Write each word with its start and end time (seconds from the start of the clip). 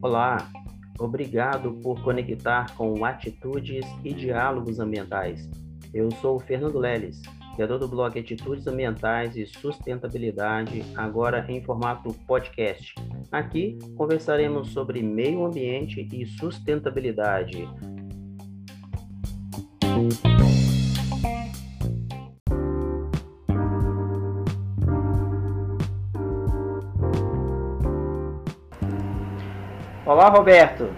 Olá, 0.00 0.50
obrigado 0.98 1.72
por 1.82 2.02
conectar 2.02 2.74
com 2.76 3.04
atitudes 3.04 3.86
e 4.04 4.12
diálogos 4.12 4.78
ambientais. 4.78 5.48
Eu 5.94 6.10
sou 6.10 6.36
o 6.36 6.40
Fernando 6.40 6.78
Leles, 6.78 7.22
criador 7.54 7.78
do 7.78 7.88
blog 7.88 8.18
Atitudes 8.18 8.66
Ambientais 8.66 9.36
e 9.36 9.46
Sustentabilidade, 9.46 10.82
agora 10.96 11.44
em 11.48 11.62
formato 11.62 12.12
podcast. 12.26 12.94
Aqui 13.30 13.78
conversaremos 13.96 14.70
sobre 14.70 15.02
meio 15.02 15.44
ambiente 15.44 16.08
e 16.12 16.26
sustentabilidade. 16.26 17.68
Olá, 30.12 30.28
Roberto. 30.28 30.90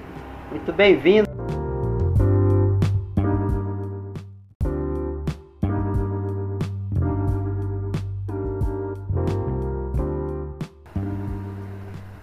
Muito 0.51 0.73
bem-vindo. 0.73 1.29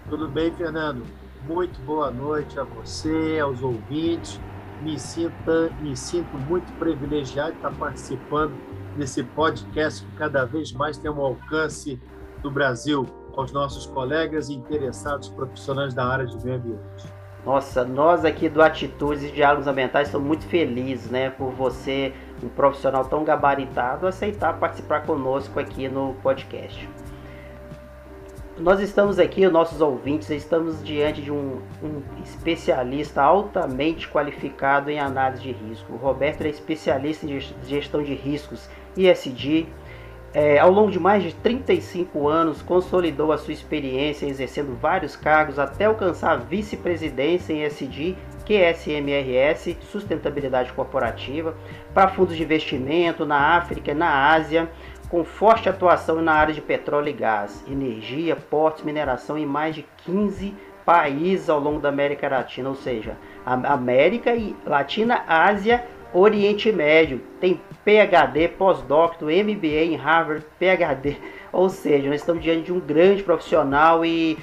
Tudo 0.09 0.27
bem, 0.27 0.51
Fernando? 0.51 1.03
Muito 1.47 1.79
boa 1.85 2.11
noite 2.11 2.59
a 2.59 2.65
você, 2.65 3.39
aos 3.41 3.63
ouvintes. 3.63 4.37
Me, 4.81 4.99
sinta, 4.99 5.71
me 5.79 5.95
sinto 5.95 6.37
muito 6.39 6.69
privilegiado 6.73 7.51
de 7.51 7.55
estar 7.55 7.71
participando 7.71 8.51
desse 8.97 9.23
podcast 9.23 10.05
que 10.05 10.17
cada 10.17 10.43
vez 10.43 10.73
mais 10.73 10.97
tem 10.97 11.09
um 11.09 11.21
alcance 11.21 11.97
do 12.43 12.51
Brasil 12.51 13.05
aos 13.39 13.51
nossos 13.51 13.85
colegas 13.85 14.49
e 14.49 14.53
interessados 14.53 15.29
profissionais 15.29 15.93
da 15.93 16.05
área 16.05 16.25
de 16.25 16.43
meio 16.43 16.57
ambiente. 16.57 17.21
Nossa, 17.45 17.83
nós 17.83 18.23
aqui 18.23 18.47
do 18.47 18.61
Atitudes 18.61 19.23
e 19.23 19.31
Diálogos 19.31 19.65
Ambientais 19.65 20.07
estamos 20.07 20.27
muito 20.27 20.45
felizes, 20.45 21.09
né, 21.09 21.31
por 21.31 21.51
você, 21.51 22.13
um 22.43 22.49
profissional 22.49 23.05
tão 23.05 23.23
gabaritado, 23.23 24.05
aceitar 24.05 24.59
participar 24.59 25.05
conosco 25.05 25.59
aqui 25.59 25.89
no 25.89 26.13
podcast. 26.21 26.87
Nós 28.59 28.79
estamos 28.79 29.17
aqui, 29.17 29.47
nossos 29.47 29.81
ouvintes, 29.81 30.29
estamos 30.29 30.83
diante 30.83 31.19
de 31.19 31.31
um, 31.31 31.59
um 31.81 32.03
especialista 32.23 33.23
altamente 33.23 34.07
qualificado 34.07 34.91
em 34.91 34.99
análise 34.99 35.41
de 35.41 35.51
risco. 35.51 35.93
O 35.93 35.97
Roberto 35.97 36.41
é 36.41 36.49
especialista 36.49 37.25
em 37.25 37.39
gestão 37.63 38.03
de 38.03 38.13
riscos, 38.13 38.69
ISD, 38.95 39.67
é, 40.33 40.59
ao 40.59 40.71
longo 40.71 40.91
de 40.91 40.99
mais 40.99 41.23
de 41.23 41.33
35 41.33 42.27
anos, 42.27 42.61
consolidou 42.61 43.31
a 43.31 43.37
sua 43.37 43.53
experiência 43.53 44.25
exercendo 44.25 44.77
vários 44.79 45.15
cargos 45.15 45.59
até 45.59 45.85
alcançar 45.85 46.31
a 46.31 46.37
vice-presidência 46.37 47.51
em 47.53 47.63
SD, 47.63 48.15
QSMRS, 48.45 49.77
Sustentabilidade 49.81 50.71
Corporativa, 50.71 51.53
para 51.93 52.07
fundos 52.07 52.37
de 52.37 52.43
investimento 52.43 53.25
na 53.25 53.57
África 53.57 53.91
e 53.91 53.95
na 53.95 54.31
Ásia, 54.31 54.69
com 55.09 55.25
forte 55.25 55.67
atuação 55.67 56.21
na 56.21 56.33
área 56.33 56.53
de 56.53 56.61
petróleo 56.61 57.09
e 57.09 57.13
gás, 57.13 57.65
energia, 57.69 58.33
portos, 58.35 58.83
mineração 58.83 59.37
em 59.37 59.45
mais 59.45 59.75
de 59.75 59.85
15 60.05 60.55
países 60.85 61.49
ao 61.49 61.59
longo 61.59 61.79
da 61.79 61.89
América 61.89 62.29
Latina, 62.29 62.69
ou 62.69 62.75
seja, 62.75 63.17
América 63.45 64.33
e 64.33 64.55
Latina, 64.65 65.23
Ásia 65.27 65.85
Oriente 66.13 66.71
Médio, 66.71 67.21
tem 67.39 67.61
PhD, 67.85 68.47
pós-doctor, 68.49 69.29
MBA 69.29 69.83
em 69.83 69.95
Harvard, 69.95 70.45
PhD. 70.59 71.17
Ou 71.51 71.69
seja, 71.69 72.09
nós 72.09 72.21
estamos 72.21 72.43
diante 72.43 72.63
de 72.63 72.73
um 72.73 72.79
grande 72.79 73.23
profissional 73.23 74.05
e 74.05 74.37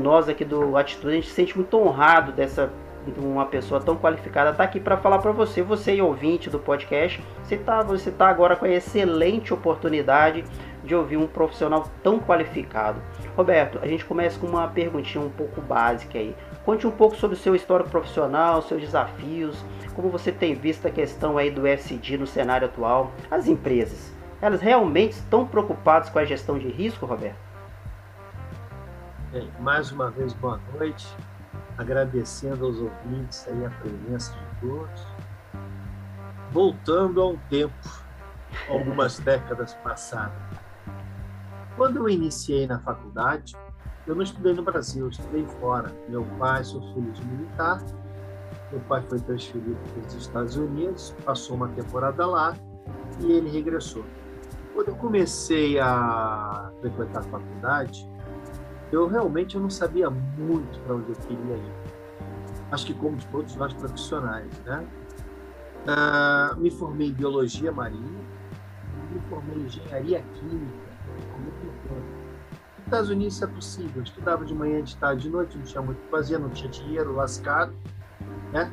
nós 0.00 0.28
aqui 0.28 0.44
do 0.44 0.76
Atitude, 0.76 1.08
a 1.08 1.14
gente 1.16 1.28
se 1.28 1.34
sente 1.34 1.56
muito 1.56 1.76
honrado 1.76 2.32
dessa 2.32 2.72
de 3.06 3.18
uma 3.18 3.46
pessoa 3.46 3.80
tão 3.80 3.96
qualificada 3.96 4.50
estar 4.50 4.62
tá 4.62 4.68
aqui 4.68 4.78
para 4.78 4.96
falar 4.96 5.18
para 5.18 5.32
você, 5.32 5.60
você 5.60 6.00
ouvinte 6.00 6.48
do 6.48 6.58
podcast, 6.58 7.22
você 7.42 7.56
está 7.56 7.82
você 7.82 8.10
tá 8.10 8.28
agora 8.28 8.54
com 8.54 8.64
a 8.64 8.68
excelente 8.68 9.52
oportunidade 9.52 10.44
de 10.84 10.94
ouvir 10.94 11.16
um 11.16 11.26
profissional 11.26 11.88
tão 12.02 12.18
qualificado. 12.18 13.00
Roberto, 13.36 13.78
a 13.82 13.86
gente 13.86 14.04
começa 14.04 14.38
com 14.38 14.46
uma 14.46 14.68
perguntinha 14.68 15.24
um 15.24 15.30
pouco 15.30 15.60
básica 15.60 16.18
aí. 16.18 16.34
Conte 16.64 16.86
um 16.86 16.92
pouco 16.92 17.16
sobre 17.16 17.36
o 17.36 17.38
seu 17.38 17.56
histórico 17.56 17.90
profissional, 17.90 18.62
seus 18.62 18.80
desafios, 18.80 19.64
como 19.96 20.08
você 20.08 20.30
tem 20.30 20.54
visto 20.54 20.86
a 20.86 20.90
questão 20.90 21.36
aí 21.36 21.50
do 21.50 21.66
SD 21.66 22.16
no 22.16 22.26
cenário 22.26 22.68
atual? 22.68 23.12
As 23.30 23.48
empresas, 23.48 24.12
elas 24.40 24.60
realmente 24.60 25.12
estão 25.12 25.46
preocupadas 25.46 26.08
com 26.08 26.20
a 26.20 26.24
gestão 26.24 26.58
de 26.58 26.68
risco, 26.68 27.04
Roberto? 27.04 27.36
Bem, 29.32 29.50
mais 29.58 29.90
uma 29.90 30.10
vez, 30.10 30.32
boa 30.34 30.60
noite. 30.74 31.06
Agradecendo 31.76 32.66
aos 32.66 32.78
ouvintes 32.78 33.46
aí 33.48 33.66
a 33.66 33.70
presença 33.70 34.32
de 34.32 34.68
todos. 34.68 35.06
Voltando 36.52 37.20
a 37.22 37.28
um 37.28 37.38
tempo, 37.50 37.74
algumas 38.68 39.18
décadas 39.18 39.74
passadas. 39.74 40.36
Quando 41.76 41.96
eu 41.96 42.08
iniciei 42.08 42.66
na 42.66 42.78
faculdade, 42.78 43.56
eu 44.06 44.14
não 44.14 44.22
estudei 44.22 44.52
no 44.52 44.62
Brasil, 44.62 45.04
eu 45.04 45.10
estudei 45.10 45.46
fora. 45.60 45.92
Meu 46.08 46.24
pai, 46.38 46.64
sou 46.64 46.80
filho 46.92 47.12
de 47.12 47.24
militar, 47.24 47.80
meu 48.70 48.80
pai 48.82 49.02
foi 49.08 49.20
transferido 49.20 49.76
para 49.92 50.06
os 50.06 50.14
Estados 50.14 50.56
Unidos, 50.56 51.14
passou 51.24 51.56
uma 51.56 51.68
temporada 51.68 52.26
lá 52.26 52.56
e 53.20 53.32
ele 53.32 53.50
regressou. 53.50 54.04
Quando 54.74 54.88
eu 54.88 54.96
comecei 54.96 55.78
a 55.78 56.72
frequentar 56.80 57.20
a 57.20 57.22
faculdade, 57.24 58.08
eu 58.90 59.06
realmente 59.06 59.56
eu 59.56 59.60
não 59.60 59.70
sabia 59.70 60.08
muito 60.10 60.78
para 60.80 60.96
onde 60.96 61.10
eu 61.10 61.16
queria 61.16 61.56
ir. 61.56 61.72
Acho 62.70 62.86
que 62.86 62.94
como 62.94 63.18
todos 63.30 63.54
nós 63.56 63.72
profissionais, 63.74 64.50
né? 64.64 64.86
Uh, 65.82 66.58
me 66.60 66.70
formei 66.70 67.08
em 67.08 67.12
biologia 67.12 67.72
marinha, 67.72 68.20
me 69.10 69.20
formei 69.28 69.56
em 69.56 69.64
engenharia 69.64 70.22
química, 70.34 70.81
Estados 72.92 73.10
Unidos 73.10 73.34
isso 73.34 73.44
é 73.44 73.48
possível. 73.48 73.92
Eu 73.96 74.02
estudava 74.02 74.44
de 74.44 74.54
manhã, 74.54 74.82
de 74.82 74.96
tarde, 74.96 75.22
de 75.22 75.30
noite, 75.30 75.56
não 75.56 75.64
tinha 75.64 75.80
muito 75.80 75.98
o 75.98 76.00
que 76.02 76.10
fazer, 76.10 76.38
não 76.38 76.50
tinha 76.50 76.70
dinheiro, 76.70 77.14
lascado 77.14 77.72
né? 78.52 78.70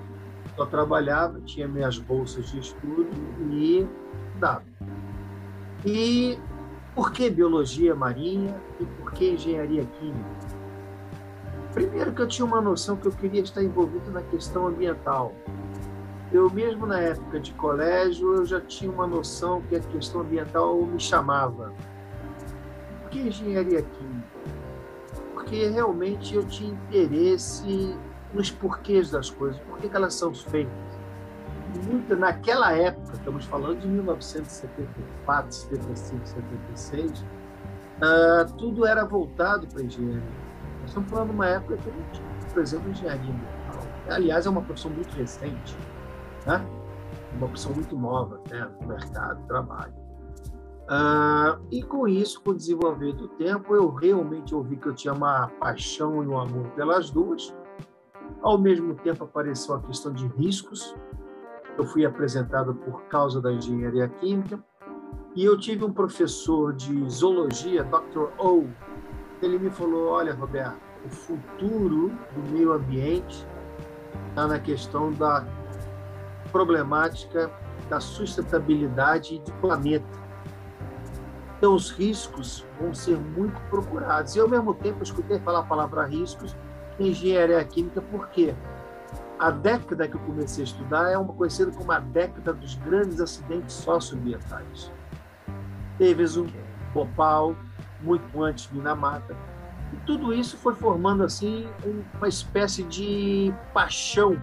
Só 0.55 0.65
trabalhava, 0.65 1.39
tinha 1.41 1.67
minhas 1.67 1.97
bolsas 1.97 2.49
de 2.49 2.59
estudo 2.59 3.09
e 3.49 3.87
dava. 4.37 4.65
E 5.85 6.37
por 6.93 7.13
que 7.13 7.29
biologia 7.29 7.95
marinha 7.95 8.53
e 8.79 8.85
por 8.85 9.13
que 9.13 9.31
engenharia 9.31 9.85
química? 9.85 10.59
Primeiro 11.73 12.11
que 12.11 12.21
eu 12.21 12.27
tinha 12.27 12.45
uma 12.45 12.59
noção 12.59 12.97
que 12.97 13.07
eu 13.07 13.11
queria 13.11 13.41
estar 13.41 13.63
envolvido 13.63 14.11
na 14.11 14.21
questão 14.21 14.67
ambiental. 14.67 15.33
Eu 16.31 16.49
mesmo 16.49 16.85
na 16.85 16.99
época 16.99 17.39
de 17.39 17.53
colégio 17.53 18.35
eu 18.35 18.45
já 18.45 18.59
tinha 18.59 18.91
uma 18.91 19.07
noção 19.07 19.61
que 19.61 19.75
a 19.77 19.79
questão 19.79 20.21
ambiental 20.21 20.75
me 20.81 20.99
chamava. 20.99 21.73
Por 23.09 23.13
que 23.13 23.27
engenharia 23.27 23.81
química? 23.81 24.27
Porque 25.33 25.67
realmente 25.69 26.35
eu 26.35 26.45
tinha 26.45 26.71
interesse 26.71 27.97
nos 28.31 28.51
porquês 28.51 29.09
das 29.09 29.31
coisas, 29.31 29.59
por 29.61 29.79
que, 29.79 29.89
elas 29.91 30.13
são 30.13 30.31
feitas. 30.31 30.71
Muita, 31.87 32.15
naquela 32.15 32.71
época, 32.71 33.13
estamos 33.13 33.45
falando 33.45 33.79
de 33.79 33.87
1974, 33.87 35.51
75, 35.51 36.27
76, 36.27 37.21
uh, 37.21 38.53
tudo 38.59 38.85
era 38.85 39.03
voltado 39.05 39.65
para 39.65 39.81
engenharia. 39.81 40.21
Nós 40.81 40.89
estamos 40.89 41.09
falando 41.09 41.29
de 41.29 41.33
uma 41.33 41.47
época 41.47 41.77
que 41.77 41.89
a 41.89 41.93
gente, 41.93 42.21
por 42.53 42.61
exemplo, 42.61 42.91
engenharia 42.91 43.21
ambiental. 43.21 43.87
Aliás, 44.07 44.45
é 44.45 44.49
uma 44.51 44.61
profissão 44.61 44.91
muito 44.91 45.15
recente, 45.15 45.75
né? 46.45 46.63
uma 47.33 47.47
profissão 47.47 47.73
muito 47.73 47.97
nova 47.97 48.39
né? 48.51 48.69
no 48.79 48.87
mercado 48.87 49.41
de 49.41 49.47
trabalho. 49.47 50.08
Uh, 50.89 51.61
e 51.69 51.83
com 51.83 52.07
isso, 52.07 52.41
com 52.41 52.49
o 52.49 52.55
desenvolver 52.55 53.13
do 53.13 53.27
tempo, 53.27 53.75
eu 53.75 53.93
realmente 53.93 54.55
ouvi 54.55 54.75
que 54.75 54.87
eu 54.87 54.95
tinha 54.95 55.13
uma 55.13 55.47
paixão 55.59 56.23
e 56.23 56.27
um 56.27 56.39
amor 56.39 56.65
pelas 56.71 57.11
duas, 57.11 57.55
ao 58.41 58.57
mesmo 58.57 58.95
tempo 58.95 59.23
apareceu 59.23 59.75
a 59.75 59.81
questão 59.81 60.11
de 60.11 60.25
riscos. 60.29 60.95
Eu 61.77 61.85
fui 61.85 62.05
apresentado 62.05 62.73
por 62.73 63.03
causa 63.03 63.39
da 63.39 63.53
engenharia 63.53 64.07
química 64.07 64.59
e 65.35 65.45
eu 65.45 65.55
tive 65.59 65.85
um 65.85 65.93
professor 65.93 66.73
de 66.73 67.07
zoologia, 67.07 67.83
Dr. 67.83 68.31
O. 68.39 68.67
Ele 69.43 69.59
me 69.59 69.69
falou: 69.69 70.09
Olha, 70.09 70.33
Roberto, 70.33 70.79
o 71.05 71.09
futuro 71.09 72.09
do 72.33 72.51
meio 72.51 72.73
ambiente 72.73 73.47
está 74.29 74.47
na 74.47 74.59
questão 74.59 75.11
da 75.13 75.45
problemática 76.51 77.51
da 77.87 77.99
sustentabilidade 77.99 79.39
do 79.39 79.51
planeta. 79.53 80.28
Então, 81.59 81.75
os 81.75 81.91
riscos 81.91 82.65
vão 82.79 82.93
ser 82.93 83.17
muito 83.17 83.59
procurados. 83.69 84.33
E, 84.33 84.39
ao 84.39 84.47
mesmo 84.47 84.73
tempo, 84.73 84.99
eu 84.99 85.03
escutei 85.03 85.39
falar 85.39 85.59
a 85.59 85.63
palavra 85.63 86.05
riscos 86.05 86.55
engenharia 86.97 87.61
química, 87.65 88.01
porque 88.01 88.55
a 89.37 89.51
década 89.51 90.07
que 90.07 90.15
eu 90.15 90.21
comecei 90.21 90.63
a 90.63 90.67
estudar 90.67 91.11
é 91.11 91.17
uma 91.17 91.33
conhecida 91.33 91.69
como 91.71 91.91
a 91.91 91.99
década 91.99 92.53
dos 92.53 92.75
grandes 92.75 93.19
acidentes 93.19 93.75
socioambientais. 93.75 94.89
Teve 95.97 96.23
o 96.39 96.47
Bhopal, 96.93 97.53
muito 98.01 98.41
antes 98.41 98.71
Minamata. 98.71 99.35
E 99.91 99.97
tudo 100.05 100.33
isso 100.33 100.57
foi 100.57 100.73
formando 100.75 101.23
assim 101.23 101.67
uma 102.15 102.27
espécie 102.29 102.83
de 102.83 103.53
paixão 103.73 104.41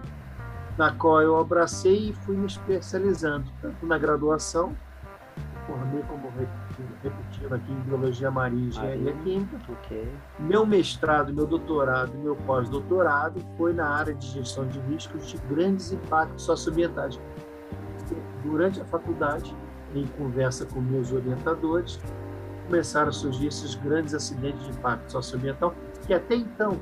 na 0.77 0.91
qual 0.91 1.19
eu 1.23 1.35
abracei 1.39 2.09
e 2.09 2.13
fui 2.13 2.37
me 2.37 2.45
especializando, 2.45 3.51
tanto 3.59 3.83
na 3.87 3.97
graduação, 3.97 4.75
formei 5.65 6.03
como 6.03 6.31
repetindo 7.03 7.53
aqui 7.53 7.71
em 7.71 7.79
Biologia 7.81 8.31
Marinha 8.31 8.65
e 8.65 8.67
Engenharia 8.67 9.13
Química. 9.23 9.57
Okay. 9.69 10.11
Meu 10.39 10.65
mestrado, 10.65 11.33
meu 11.33 11.45
doutorado, 11.45 12.13
meu 12.17 12.35
pós-doutorado 12.35 13.41
foi 13.57 13.73
na 13.73 13.87
área 13.87 14.13
de 14.13 14.27
gestão 14.27 14.67
de 14.67 14.79
riscos 14.81 15.27
de 15.27 15.37
grandes 15.49 15.91
impactos 15.91 16.43
socioambientais. 16.43 17.19
Durante 18.43 18.81
a 18.81 18.85
faculdade, 18.85 19.55
em 19.93 20.05
conversa 20.07 20.65
com 20.65 20.79
meus 20.79 21.11
orientadores, 21.11 21.99
começaram 22.67 23.09
a 23.09 23.13
surgir 23.13 23.47
esses 23.47 23.75
grandes 23.75 24.13
acidentes 24.13 24.63
de 24.63 24.71
impacto 24.71 25.11
socioambiental, 25.11 25.73
que 26.05 26.13
até 26.13 26.35
então 26.35 26.77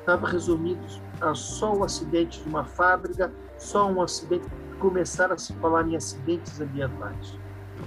estavam 0.00 0.28
resumidos 0.28 1.00
a 1.20 1.34
só 1.34 1.74
o 1.74 1.82
acidente 1.82 2.42
de 2.42 2.48
uma 2.48 2.64
fábrica, 2.64 3.32
só 3.56 3.90
um 3.90 4.02
acidente. 4.02 4.46
Começaram 4.78 5.34
a 5.34 5.38
se 5.38 5.52
falar 5.54 5.88
em 5.88 5.96
acidentes 5.96 6.60
ambientais. 6.60 7.38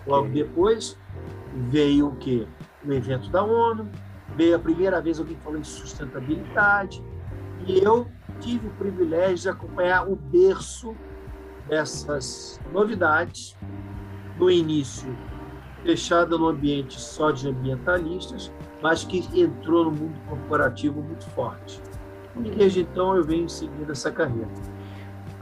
Logo 0.05 0.29
depois 0.29 0.97
veio 1.69 2.09
o 2.09 2.15
que? 2.15 2.47
O 2.85 2.93
evento 2.93 3.29
da 3.29 3.43
ONU, 3.43 3.89
veio 4.35 4.55
a 4.55 4.59
primeira 4.59 5.01
vez 5.01 5.19
alguém 5.19 5.37
falando 5.43 5.61
de 5.61 5.67
sustentabilidade, 5.67 7.03
e 7.65 7.79
eu 7.79 8.07
tive 8.39 8.67
o 8.67 8.71
privilégio 8.71 9.37
de 9.37 9.49
acompanhar 9.49 10.07
o 10.07 10.15
berço 10.15 10.95
dessas 11.67 12.59
novidades 12.71 13.57
no 14.37 14.49
início 14.49 15.13
fechada 15.83 16.37
no 16.37 16.47
ambiente 16.47 16.99
só 16.99 17.31
de 17.31 17.47
ambientalistas, 17.47 18.51
mas 18.81 19.03
que 19.03 19.19
entrou 19.39 19.85
no 19.85 19.91
mundo 19.91 20.19
corporativo 20.27 21.01
muito 21.01 21.25
forte. 21.29 21.81
E 22.35 22.49
desde 22.51 22.81
então 22.81 23.15
eu 23.15 23.23
venho 23.23 23.49
seguindo 23.49 23.91
essa 23.91 24.11
carreira. 24.11 24.49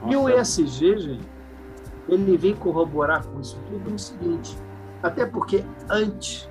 Nossa. 0.00 0.12
E 0.12 0.16
o 0.16 0.28
ESG, 0.28 0.98
gente, 0.98 1.28
ele 2.08 2.36
vem 2.36 2.54
corroborar 2.54 3.26
com 3.26 3.40
isso 3.40 3.60
tudo 3.68 3.90
no 3.90 3.98
seguinte, 3.98 4.56
até 5.02 5.26
porque 5.26 5.64
antes, 5.90 6.48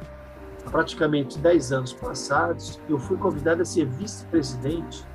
praticamente 0.70 1.38
10 1.40 1.72
anos 1.72 1.94
passados, 1.94 2.80
eu 2.90 3.00
fui 3.00 3.18
convidado 3.18 3.62
a 3.62 3.66
ser 3.66 3.86
vice-presidente 3.86 5.06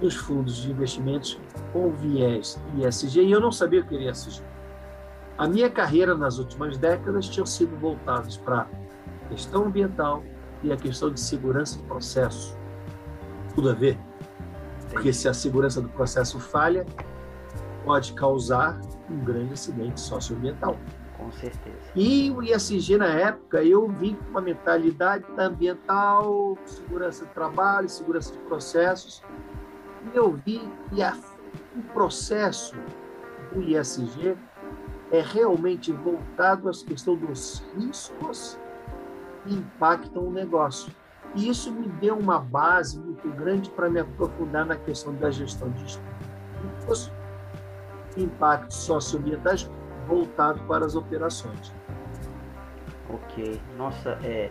dos 0.00 0.14
fundos 0.16 0.56
de 0.56 0.70
investimentos 0.70 1.40
com 1.72 1.90
viés 1.92 2.60
ESG 2.78 3.22
e 3.22 3.32
eu 3.32 3.40
não 3.40 3.52
sabia 3.52 3.80
o 3.80 3.86
que 3.86 3.94
era 3.94 4.10
ESG. 4.10 4.42
A 5.36 5.48
minha 5.48 5.68
carreira 5.68 6.14
nas 6.14 6.38
últimas 6.38 6.76
décadas 6.78 7.28
tinha 7.28 7.44
sido 7.44 7.76
voltadas 7.76 8.36
para 8.36 8.62
a 8.62 9.28
questão 9.28 9.64
ambiental 9.64 10.22
e 10.62 10.72
a 10.72 10.76
questão 10.76 11.10
de 11.10 11.18
segurança 11.18 11.78
do 11.78 11.84
processo. 11.84 12.56
Tudo 13.54 13.70
a 13.70 13.72
ver. 13.72 13.98
Porque 14.90 15.12
se 15.12 15.28
a 15.28 15.34
segurança 15.34 15.80
do 15.80 15.88
processo 15.88 16.38
falha, 16.38 16.86
pode 17.84 18.12
causar 18.12 18.80
um 19.10 19.18
grande 19.24 19.52
acidente 19.52 20.00
socioambiental. 20.00 20.76
Com 21.16 21.30
certeza. 21.32 21.76
E 21.94 22.30
o 22.30 22.42
ISG, 22.42 22.96
na 22.96 23.06
época, 23.06 23.62
eu 23.62 23.88
vim 23.88 24.14
com 24.14 24.30
uma 24.30 24.40
mentalidade 24.40 25.24
ambiental, 25.38 26.58
segurança 26.66 27.24
do 27.24 27.30
trabalho, 27.30 27.88
segurança 27.88 28.32
de 28.32 28.38
processos. 28.40 29.22
E 30.12 30.16
eu 30.16 30.32
vi 30.44 30.60
que 30.90 31.02
a, 31.02 31.16
o 31.76 31.82
processo 31.92 32.74
do 33.52 33.62
ISG 33.62 34.36
é 35.12 35.20
realmente 35.20 35.92
voltado 35.92 36.68
à 36.68 36.72
questão 36.72 37.14
dos 37.14 37.62
riscos 37.76 38.58
que 39.44 39.54
impactam 39.54 40.26
o 40.26 40.32
negócio. 40.32 40.92
E 41.34 41.48
isso 41.48 41.72
me 41.72 41.88
deu 41.88 42.16
uma 42.16 42.38
base 42.38 42.98
muito 42.98 43.28
grande 43.30 43.70
para 43.70 43.88
me 43.88 44.00
aprofundar 44.00 44.66
na 44.66 44.76
questão 44.76 45.14
da 45.14 45.30
gestão 45.30 45.70
de 45.70 45.82
riscos, 45.82 47.10
impactos 48.16 48.76
socioambientais 48.76 49.70
voltado 50.06 50.60
para 50.68 50.84
as 50.84 50.94
operações. 50.94 51.72
Ok. 53.08 53.60
Nossa, 53.76 54.18
é, 54.22 54.50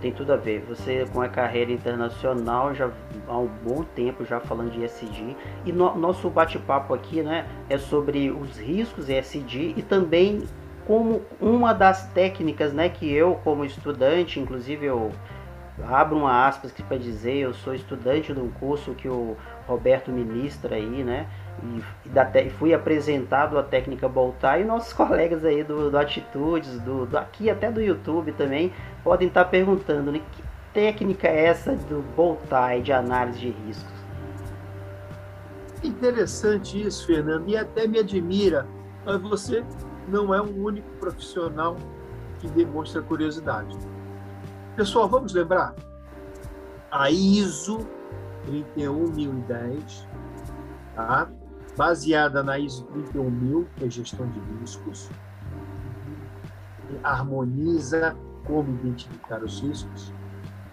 tem 0.00 0.12
tudo 0.12 0.32
a 0.32 0.36
ver. 0.36 0.64
Você 0.68 1.06
com 1.12 1.20
a 1.22 1.28
carreira 1.28 1.72
internacional 1.72 2.74
já 2.74 2.90
há 3.26 3.38
um 3.38 3.48
bom 3.64 3.84
tempo 3.94 4.24
já 4.24 4.40
falando 4.40 4.72
de 4.72 4.84
ESG 4.84 5.36
e 5.64 5.72
no, 5.72 5.96
nosso 5.96 6.28
bate-papo 6.28 6.92
aqui, 6.92 7.22
né, 7.22 7.46
é 7.68 7.78
sobre 7.78 8.30
os 8.30 8.58
riscos 8.58 9.08
ESG 9.08 9.74
e 9.76 9.82
também 9.82 10.44
como 10.86 11.22
uma 11.40 11.72
das 11.72 12.06
técnicas, 12.08 12.72
né, 12.72 12.90
que 12.90 13.10
eu 13.10 13.40
como 13.42 13.64
estudante, 13.64 14.38
inclusive 14.38 14.84
eu 14.84 15.10
abro 15.82 16.18
uma 16.18 16.46
aspas 16.46 16.70
para 16.72 16.98
dizer, 16.98 17.36
eu 17.36 17.54
sou 17.54 17.74
estudante 17.74 18.32
de 18.32 18.38
um 18.38 18.50
curso 18.50 18.92
que 18.92 19.08
o 19.08 19.36
Roberto 19.66 20.10
ministra 20.12 20.76
aí, 20.76 21.02
né? 21.02 21.26
E, 21.62 22.08
da, 22.08 22.30
fui 22.58 22.74
apresentado 22.74 23.58
a 23.58 23.62
técnica 23.62 24.08
Boltai 24.08 24.62
e 24.62 24.64
nossos 24.64 24.92
colegas 24.92 25.44
aí 25.44 25.62
do, 25.62 25.90
do 25.90 25.98
Atitudes, 25.98 26.78
do, 26.80 27.06
do, 27.06 27.16
aqui 27.16 27.48
até 27.48 27.70
do 27.70 27.80
YouTube 27.80 28.32
também, 28.32 28.72
podem 29.02 29.28
estar 29.28 29.44
perguntando, 29.46 30.10
né? 30.10 30.20
Que 30.32 30.42
técnica 30.72 31.28
é 31.28 31.46
essa 31.46 31.76
do 31.76 32.02
Boltai 32.16 32.82
de 32.82 32.92
análise 32.92 33.38
de 33.38 33.50
riscos? 33.50 33.94
Interessante 35.82 36.80
isso, 36.80 37.06
Fernando, 37.06 37.48
e 37.48 37.56
até 37.56 37.86
me 37.86 37.98
admira, 37.98 38.66
mas 39.04 39.20
você 39.20 39.62
não 40.08 40.34
é 40.34 40.40
o 40.40 40.64
único 40.64 40.88
profissional 40.98 41.76
que 42.38 42.48
demonstra 42.48 43.02
curiosidade. 43.02 43.76
Pessoal, 44.76 45.08
vamos 45.08 45.32
lembrar? 45.32 45.74
A 46.90 47.10
ISO 47.10 47.86
31010, 48.46 50.08
tá? 50.94 51.28
Baseada 51.76 52.42
na 52.42 52.58
ISO 52.58 52.84
31000, 52.84 53.66
que 53.76 53.84
é 53.84 53.90
gestão 53.90 54.28
de 54.28 54.40
riscos, 54.60 55.10
harmoniza 57.02 58.16
como 58.44 58.74
identificar 58.74 59.42
os 59.42 59.60
riscos. 59.60 60.12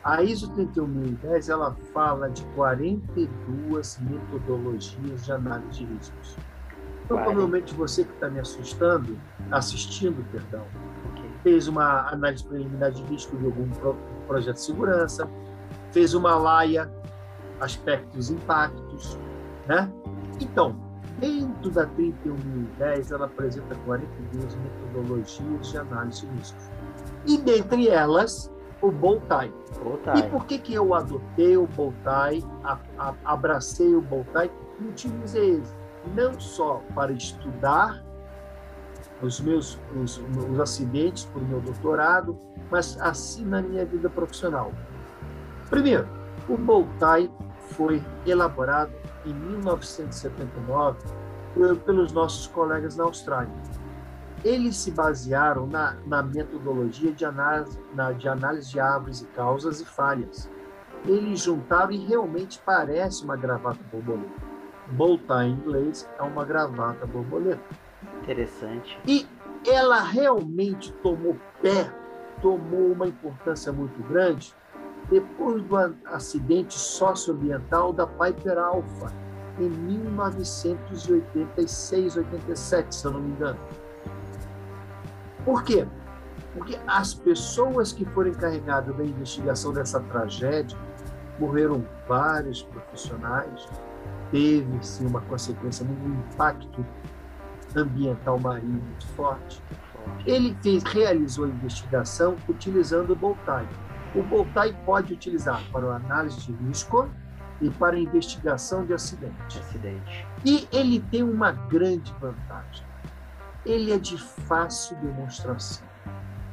A 0.04 0.22
ISO 0.24 0.52
31010 0.54 1.50
ela 1.50 1.76
fala 1.94 2.30
de 2.30 2.44
42 2.56 4.00
metodologias 4.00 5.26
de 5.26 5.32
análise 5.32 5.86
de 5.86 5.94
riscos. 5.94 6.38
Provavelmente 7.08 7.74
você 7.74 8.04
que 8.04 8.14
está 8.14 8.30
me 8.30 8.40
assustando, 8.40 9.18
assistindo, 9.52 10.26
perdão, 10.32 10.66
fez 11.44 11.68
uma 11.68 12.10
análise 12.10 12.44
preliminar 12.44 12.92
de 12.92 13.04
risco 13.04 13.36
de 13.38 13.46
algum 13.46 13.70
projeto 14.28 14.56
de 14.56 14.62
segurança, 14.62 15.30
fez 15.92 16.14
uma 16.14 16.36
laia, 16.36 16.92
aspectos 17.60 18.30
impactos, 18.32 19.20
né? 19.68 19.92
Então, 20.40 20.91
dentro 21.22 21.70
da 21.70 21.86
31010, 21.86 23.12
ela 23.12 23.26
apresenta 23.28 23.76
42 23.86 24.56
metodologias 24.56 25.72
de 25.72 25.78
análise 25.78 26.26
de 26.26 26.36
risco. 26.36 26.58
E 27.26 27.38
dentre 27.38 27.88
elas, 27.88 28.52
o 28.82 28.92
Boltai. 28.92 29.54
E 30.18 30.24
por 30.24 30.46
que, 30.46 30.58
que 30.58 30.74
eu 30.74 30.94
adotei 30.94 31.56
o 31.56 31.68
Boltai, 31.68 32.44
abracei 33.24 33.96
o 33.96 34.02
Boltai 34.02 34.52
e 34.80 34.86
utilizei 34.86 35.52
ele? 35.52 35.64
Não 36.16 36.38
só 36.40 36.82
para 36.96 37.12
estudar 37.14 38.04
os 39.22 39.40
meus 39.40 39.80
os, 39.96 40.18
os 40.18 40.60
acidentes 40.60 41.26
por 41.26 41.48
meu 41.48 41.62
doutorado, 41.62 42.36
mas 42.72 43.00
assim 43.00 43.46
na 43.46 43.62
minha 43.62 43.86
vida 43.86 44.10
profissional. 44.10 44.72
Primeiro, 45.70 46.08
o 46.50 46.58
Boltai 46.58 47.32
foi 47.60 48.04
elaborado 48.26 48.92
em 49.26 49.34
1979 49.34 50.98
pelos 51.86 52.12
nossos 52.12 52.48
colegas 52.48 52.96
na 52.96 53.04
Austrália. 53.04 53.54
Eles 54.44 54.76
se 54.78 54.92
basearam 54.92 55.68
na, 55.68 55.98
na 56.06 56.24
metodologia 56.24 57.12
de 57.12 57.24
análise, 57.26 57.80
na, 57.94 58.12
de 58.12 58.28
análise 58.28 58.72
de 58.72 58.80
árvores 58.80 59.22
e 59.22 59.26
causas 59.28 59.82
e 59.82 59.86
falhas. 59.86 60.50
Eles 61.06 61.42
juntaram 61.42 61.92
e 61.92 61.98
realmente 61.98 62.60
parece 62.66 63.24
uma 63.24 63.36
gravata 63.36 63.80
borboleta. 63.92 64.52
Boltar 64.88 65.46
em 65.46 65.54
inglês 65.54 66.10
é 66.18 66.24
uma 66.24 66.44
gravata 66.44 67.06
borboleta. 67.06 67.62
Interessante. 68.22 69.00
E 69.06 69.28
ela 69.68 70.02
realmente 70.02 70.92
tomou 71.04 71.38
pé, 71.62 71.92
tomou 72.42 72.92
uma 72.92 73.08
importância 73.08 73.72
muito 73.72 74.02
grande 74.08 74.56
depois 75.12 75.62
do 75.64 75.78
acidente 76.06 76.74
socioambiental 76.74 77.92
da 77.92 78.08
Piper 78.08 78.58
Alpha, 78.58 79.12
em 79.60 79.70
1986, 79.70 82.16
87, 82.16 82.96
se 82.96 83.06
eu 83.06 83.12
não 83.12 83.20
me 83.20 83.32
engano. 83.32 83.60
Por 85.44 85.64
quê? 85.64 85.86
Porque 86.54 86.80
as 86.88 87.14
pessoas 87.14 87.92
que 87.92 88.06
foram 88.06 88.30
encarregadas 88.30 88.96
da 88.96 89.04
investigação 89.04 89.74
dessa 89.74 90.00
tragédia 90.00 90.78
morreram 91.38 91.86
vários 92.08 92.64
profissionais, 92.64 93.68
teve 94.32 94.82
sim 94.82 95.08
uma 95.08 95.20
consequência, 95.22 95.86
um 95.86 96.22
impacto 96.32 96.86
ambiental 97.76 98.40
marinho 98.40 98.82
muito 98.82 99.06
forte. 99.08 99.62
Ele 100.26 100.58
fez, 100.64 100.84
realizou 100.84 101.44
a 101.46 101.50
investigação 101.50 102.38
utilizando 102.48 103.12
o 103.12 103.16
Boltai. 103.16 103.68
O 104.14 104.22
Boltai 104.24 104.78
pode 104.86 105.14
utilizar 105.14 105.62
para 105.72 105.96
análise 105.96 106.42
de 106.42 106.52
risco 106.66 107.10
e 107.62 107.70
para 107.70 107.98
investigação 107.98 108.86
de 108.86 108.94
acidente. 108.94 109.60
Acidente. 109.60 110.28
E 110.44 110.68
ele 110.72 111.00
tem 111.00 111.24
uma 111.24 111.52
grande 111.52 112.14
vantagem. 112.20 112.86
Ele 113.66 113.94
é 113.94 113.98
de 113.98 114.18
fácil 114.18 114.98
demonstração. 114.98 115.88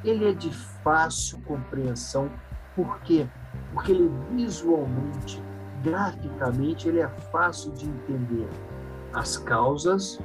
Ele 0.05 0.29
é 0.29 0.33
de 0.33 0.53
fácil 0.85 1.41
compreensão. 1.41 2.31
Por 2.77 3.01
quê? 3.01 3.27
Porque 3.73 3.91
ele 3.91 4.09
visualmente, 4.31 5.43
graficamente, 5.83 6.89
ele 6.89 7.01
é 7.01 7.09
fácil 7.09 7.73
de 7.73 7.87
entender 7.87 8.49
as 9.13 9.37
causas, 9.37 10.21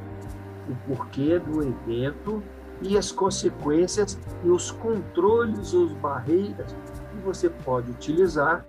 o 0.69 0.75
porquê 0.87 1.39
do 1.39 1.63
evento 1.63 2.43
e 2.81 2.95
as 2.95 3.11
consequências 3.11 4.19
e 4.43 4.49
os 4.49 4.69
controles 4.69 5.73
ou 5.73 5.89
barreiras 5.95 6.75
você 7.23 7.49
pode 7.49 7.91
utilizar. 7.91 8.65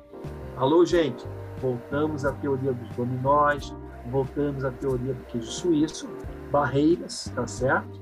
Alô, 0.56 0.84
gente, 0.84 1.26
voltamos 1.61 2.25
à 2.25 2.32
teoria 2.32 2.73
dos 2.73 2.88
dominós, 2.90 3.75
voltamos 4.11 4.64
à 4.64 4.70
teoria 4.70 5.12
do 5.12 5.25
queijo 5.25 5.50
suíço, 5.50 6.08
barreiras, 6.50 7.32
tá 7.34 7.46
certo? 7.46 8.00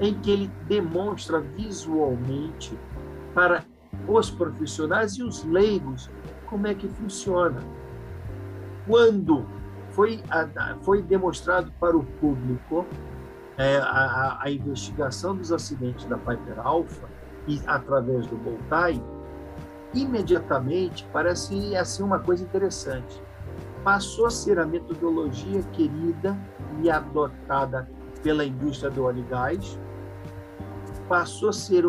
Em 0.00 0.14
que 0.20 0.30
ele 0.30 0.50
demonstra 0.66 1.40
visualmente 1.40 2.78
para 3.34 3.64
os 4.06 4.30
profissionais 4.30 5.14
e 5.14 5.22
os 5.22 5.44
leigos 5.44 6.10
como 6.46 6.66
é 6.66 6.74
que 6.74 6.88
funciona. 6.88 7.60
Quando 8.86 9.46
foi, 9.90 10.22
foi 10.82 11.02
demonstrado 11.02 11.72
para 11.80 11.96
o 11.96 12.04
público 12.04 12.86
é, 13.56 13.78
a, 13.78 14.38
a, 14.40 14.50
investigação 14.50 15.36
dos 15.36 15.52
acidentes 15.52 16.04
da 16.06 16.16
Piper 16.16 16.60
Alpha 16.64 17.08
e 17.46 17.60
através 17.66 18.26
do 18.26 18.36
Boltai, 18.36 19.02
imediatamente 19.94 21.06
parece 21.12 21.76
assim 21.76 22.02
uma 22.02 22.18
coisa 22.18 22.44
interessante. 22.44 23.22
Passou 23.82 24.26
a 24.26 24.30
ser 24.30 24.58
a 24.58 24.66
metodologia 24.66 25.62
querida 25.72 26.36
e 26.82 26.90
adotada 26.90 27.88
pela 28.22 28.44
indústria 28.44 28.90
do 28.90 29.04
óleo 29.04 29.20
e 29.20 29.30
gás, 29.30 29.78
passou 31.08 31.48
a 31.48 31.52
ser 31.52 31.84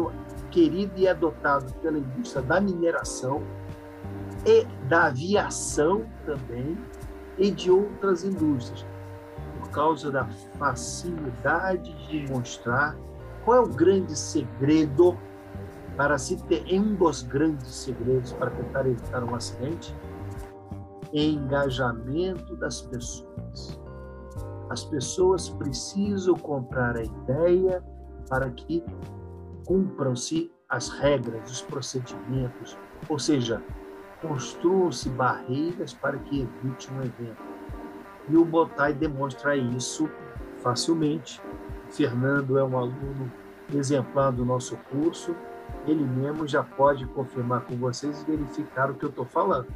querido 0.52 0.94
e 0.96 1.08
adotado 1.08 1.74
pela 1.76 1.98
indústria 1.98 2.42
da 2.42 2.62
mineração 2.62 3.44
e 4.46 4.66
da 4.88 5.08
aviação 5.08 6.06
também 6.26 6.78
e 7.38 7.52
de 7.52 7.70
outras 7.70 8.24
indústrias, 8.24 8.86
por 9.60 9.70
causa 9.72 10.12
da 10.12 10.26
facilidade 10.58 11.94
de 12.08 12.32
mostrar 12.32 12.98
qual 13.44 13.58
é 13.58 13.62
o 13.62 13.68
grande 13.68 14.18
segredo 14.18 15.18
para 16.00 16.18
se 16.18 16.42
ter 16.44 16.64
um 16.72 16.96
dos 16.96 17.24
grandes 17.24 17.68
segredos 17.76 18.32
para 18.32 18.50
tentar 18.52 18.88
evitar 18.88 19.22
um 19.22 19.36
acidente, 19.36 19.94
engajamento 21.12 22.56
das 22.56 22.84
pessoas. 22.84 23.78
As 24.70 24.86
pessoas 24.86 25.50
precisam 25.50 26.36
comprar 26.36 26.96
a 26.96 27.04
ideia 27.04 27.84
para 28.30 28.50
que 28.50 28.82
cumpram-se 29.68 30.50
as 30.70 30.88
regras, 30.88 31.52
os 31.52 31.62
procedimentos, 31.64 32.78
ou 33.10 33.20
seja, 33.20 33.62
construam-se 34.22 35.10
barreiras 35.10 35.94
para 35.94 36.18
que 36.18 36.44
evite 36.44 36.90
um 36.94 37.02
evento. 37.02 37.44
E 38.30 38.38
o 38.38 38.46
Botai 38.46 38.94
demonstra 38.94 39.58
isso 39.58 40.10
facilmente. 40.64 41.42
Fernando 41.90 42.58
é 42.58 42.64
um 42.64 42.78
aluno 42.78 43.30
exemplar 43.74 44.32
do 44.32 44.46
nosso 44.46 44.78
curso 44.90 45.36
ele 45.88 46.04
mesmo 46.04 46.48
já 46.48 46.64
pode 46.64 47.06
confirmar 47.08 47.62
com 47.62 47.76
vocês 47.76 48.22
e 48.22 48.32
verificar 48.32 48.92
o 48.92 48.94
que 48.94 49.04
eu 49.04 49.10
estou 49.10 49.26
falando. 49.26 49.68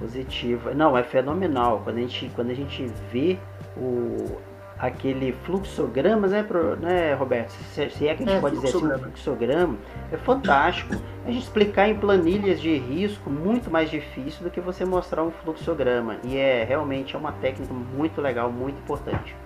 Positivo. 0.00 0.74
Não, 0.74 0.96
é 0.96 1.02
fenomenal. 1.02 1.82
Quando 1.84 1.98
a 1.98 2.00
gente, 2.00 2.30
quando 2.34 2.50
a 2.50 2.54
gente 2.54 2.84
vê 3.12 3.38
o, 3.76 4.38
aquele 4.78 5.32
fluxograma, 5.44 6.26
né, 6.26 6.42
pro, 6.42 6.76
né 6.76 7.14
Roberto? 7.14 7.50
Se, 7.50 7.90
se, 7.90 8.08
é 8.08 8.14
que 8.14 8.24
a 8.24 8.26
gente 8.26 8.36
é, 8.36 8.40
pode 8.40 8.56
dizer 8.56 8.68
assim, 8.76 8.86
um 8.86 8.98
fluxograma, 8.98 9.78
é 10.10 10.16
fantástico. 10.16 10.94
A 11.24 11.30
gente 11.30 11.44
explicar 11.44 11.88
em 11.88 11.96
planilhas 11.96 12.60
de 12.60 12.76
risco 12.76 13.30
muito 13.30 13.70
mais 13.70 13.88
difícil 13.88 14.42
do 14.42 14.50
que 14.50 14.60
você 14.60 14.84
mostrar 14.84 15.22
um 15.22 15.30
fluxograma. 15.30 16.16
E 16.24 16.36
é 16.36 16.64
realmente 16.64 17.14
é 17.14 17.18
uma 17.18 17.32
técnica 17.32 17.72
muito 17.72 18.20
legal, 18.20 18.50
muito 18.50 18.78
importante. 18.78 19.36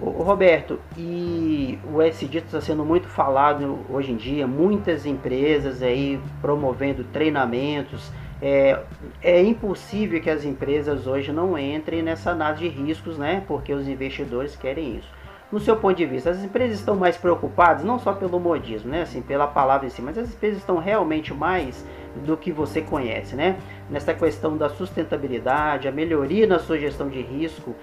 Roberto, 0.00 0.78
e 0.96 1.78
o 1.92 2.00
SD 2.00 2.38
está 2.38 2.60
sendo 2.60 2.84
muito 2.84 3.08
falado 3.08 3.80
hoje 3.90 4.12
em 4.12 4.16
dia, 4.16 4.46
muitas 4.46 5.04
empresas 5.04 5.82
aí 5.82 6.20
promovendo 6.40 7.02
treinamentos. 7.04 8.10
É, 8.40 8.78
é 9.20 9.42
impossível 9.42 10.20
que 10.20 10.30
as 10.30 10.44
empresas 10.44 11.08
hoje 11.08 11.32
não 11.32 11.58
entrem 11.58 12.02
nessa 12.02 12.30
análise 12.30 12.68
de 12.68 12.68
riscos, 12.68 13.18
né? 13.18 13.42
Porque 13.48 13.72
os 13.72 13.88
investidores 13.88 14.54
querem 14.54 14.98
isso. 14.98 15.08
No 15.50 15.58
seu 15.58 15.76
ponto 15.76 15.96
de 15.96 16.04
vista, 16.04 16.30
as 16.30 16.44
empresas 16.44 16.78
estão 16.78 16.94
mais 16.94 17.16
preocupadas, 17.16 17.82
não 17.82 17.98
só 17.98 18.12
pelo 18.12 18.38
modismo, 18.38 18.90
né? 18.90 19.02
Assim, 19.02 19.20
pela 19.20 19.46
palavra 19.46 19.86
em 19.86 19.90
si, 19.90 20.00
mas 20.00 20.16
as 20.16 20.32
empresas 20.32 20.58
estão 20.58 20.76
realmente 20.76 21.34
mais 21.34 21.84
do 22.24 22.36
que 22.36 22.52
você 22.52 22.82
conhece, 22.82 23.34
né? 23.34 23.56
Nessa 23.90 24.14
questão 24.14 24.56
da 24.56 24.68
sustentabilidade, 24.68 25.88
a 25.88 25.92
melhoria 25.92 26.46
na 26.46 26.58
sua 26.58 26.78
gestão 26.78 27.08
de 27.08 27.22
risco, 27.22 27.74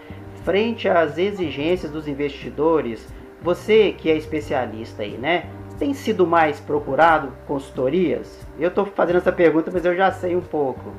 frente 0.46 0.88
às 0.88 1.18
exigências 1.18 1.92
dos 1.92 2.08
investidores, 2.08 3.06
você 3.42 3.92
que 3.92 4.10
é 4.10 4.16
especialista 4.16 5.02
aí, 5.02 5.18
né? 5.18 5.50
Tem 5.80 5.94
sido 5.94 6.26
mais 6.26 6.60
procurado 6.60 7.34
consultorias? 7.48 8.40
Eu 8.58 8.70
estou 8.70 8.86
fazendo 8.86 9.18
essa 9.18 9.32
pergunta, 9.32 9.72
mas 9.74 9.84
eu 9.84 9.96
já 9.96 10.12
sei 10.12 10.36
um 10.36 10.42
pouco. 10.42 10.94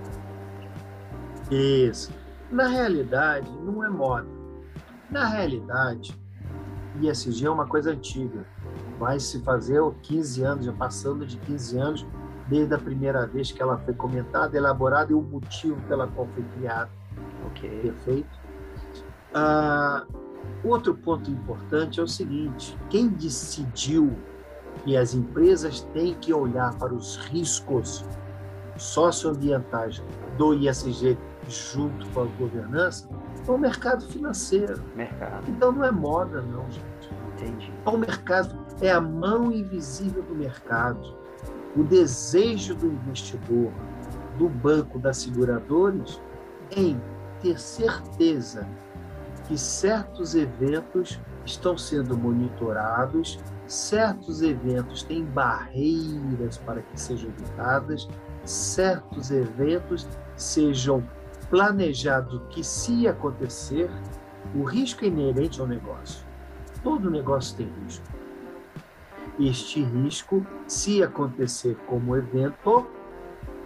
Isso. 1.51 2.13
Na 2.51 2.67
realidade, 2.67 3.51
não 3.63 3.83
é 3.85 3.89
moda. 3.89 4.27
Na 5.11 5.29
realidade, 5.29 6.15
ISG 7.01 7.47
é 7.47 7.51
uma 7.51 7.67
coisa 7.67 7.93
antiga. 7.93 8.45
Vai 8.99 9.21
se 9.21 9.41
fazer 9.43 9.81
15 10.03 10.43
anos, 10.43 10.65
já 10.67 10.73
passando 10.73 11.25
de 11.25 11.37
15 11.39 11.79
anos, 11.79 12.07
desde 12.49 12.75
a 12.75 12.79
primeira 12.79 13.27
vez 13.27 13.53
que 13.53 13.63
ela 13.63 13.79
foi 13.79 13.95
comentada, 13.95 14.57
elaborada 14.57 15.13
e 15.13 15.15
o 15.15 15.23
motivo 15.23 15.81
pela 15.89 16.09
qual 16.09 16.27
foi 16.35 16.45
criada. 16.57 16.91
Ok. 17.47 17.81
Perfeito? 17.81 18.46
Ah, 19.35 20.07
outro 20.65 20.95
ponto 20.95 21.31
importante 21.31 22.01
é 22.01 22.03
o 22.03 22.09
seguinte: 22.09 22.77
quem 22.91 23.09
decidiu 23.09 24.17
que 24.85 24.97
as 24.97 25.15
empresas 25.15 25.81
têm 25.93 26.15
que 26.15 26.33
olhar 26.33 26.75
para 26.79 26.95
os 26.95 27.17
riscos 27.17 28.05
socioambientais 28.77 30.03
do 30.37 30.55
ISG 30.55 31.17
junto 31.49 32.09
com 32.11 32.23
a 32.23 32.27
governança 32.39 33.09
é 33.47 33.51
o 33.51 33.59
mercado 33.59 34.05
financeiro. 34.07 34.83
Mercado. 34.95 35.45
Então 35.49 35.73
não 35.73 35.85
é 35.85 35.91
moda, 35.91 36.43
não, 36.43 36.65
gente. 36.71 37.11
Entendi. 37.35 37.73
É 37.85 37.91
o 37.91 37.99
mercado, 37.99 38.59
é 38.81 38.91
a 38.91 39.01
mão 39.01 39.53
invisível 39.53 40.23
do 40.23 40.35
mercado. 40.35 41.17
O 41.77 41.83
desejo 41.85 42.75
do 42.75 42.87
investidor, 42.87 43.71
do 44.39 44.49
banco, 44.49 44.99
das 44.99 45.19
seguradoras, 45.19 46.21
em 46.71 47.01
ter 47.41 47.61
certeza 47.61 48.67
que 49.47 49.57
certos 49.57 50.35
eventos 50.35 51.21
estão 51.45 51.79
sendo 51.79 52.17
monitorados, 52.17 53.39
certos 53.67 54.43
eventos 54.43 55.03
têm 55.03 55.25
barreiras 55.25 56.59
para 56.59 56.83
que 56.83 57.01
sejam 57.01 57.31
evitadas, 57.31 58.09
certos 58.45 59.31
eventos 59.31 60.09
sejam 60.37 61.03
planejados 61.51 62.43
que, 62.51 62.63
se 62.65 63.07
acontecer, 63.07 63.91
o 64.55 64.65
risco 64.65 65.05
é 65.05 65.09
inerente 65.09 65.61
ao 65.61 65.67
negócio. 65.67 66.25
Todo 66.83 67.11
negócio 67.11 67.57
tem 67.57 67.73
risco. 67.85 68.07
Este 69.39 69.83
risco, 69.83 70.47
se 70.67 71.03
acontecer 71.03 71.77
como 71.87 72.17
evento, 72.17 72.87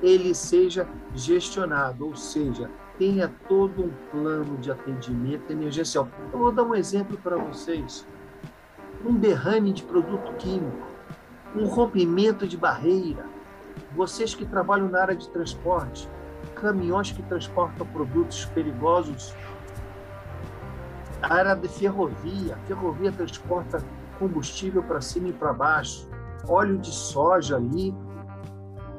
ele 0.02 0.34
seja 0.34 0.88
gestionado, 1.14 2.06
ou 2.06 2.16
seja, 2.16 2.70
tenha 2.98 3.30
todo 3.48 3.84
um 3.84 3.90
plano 4.10 4.56
de 4.58 4.70
atendimento 4.70 5.50
emergencial. 5.50 6.08
Eu 6.32 6.38
vou 6.38 6.52
dar 6.52 6.62
um 6.62 6.74
exemplo 6.74 7.16
para 7.18 7.36
vocês. 7.36 8.06
Um 9.04 9.14
derrame 9.14 9.72
de 9.72 9.82
produto 9.82 10.32
químico, 10.34 10.86
um 11.54 11.66
rompimento 11.66 12.46
de 12.46 12.56
barreira. 12.56 13.24
Vocês 13.94 14.34
que 14.34 14.44
trabalham 14.44 14.88
na 14.88 15.00
área 15.00 15.16
de 15.16 15.28
transporte, 15.30 16.08
caminhões 16.54 17.10
que 17.10 17.22
transportam 17.22 17.86
produtos 17.86 18.44
perigosos, 18.46 19.34
a 21.22 21.34
área 21.34 21.54
de 21.54 21.68
ferrovia, 21.68 22.54
a 22.54 22.66
ferrovia 22.66 23.12
transporta 23.12 23.82
combustível 24.18 24.82
para 24.82 25.00
cima 25.00 25.28
e 25.28 25.32
para 25.32 25.52
baixo, 25.52 26.08
óleo 26.46 26.78
de 26.78 26.90
soja 26.90 27.56
ali, 27.56 27.94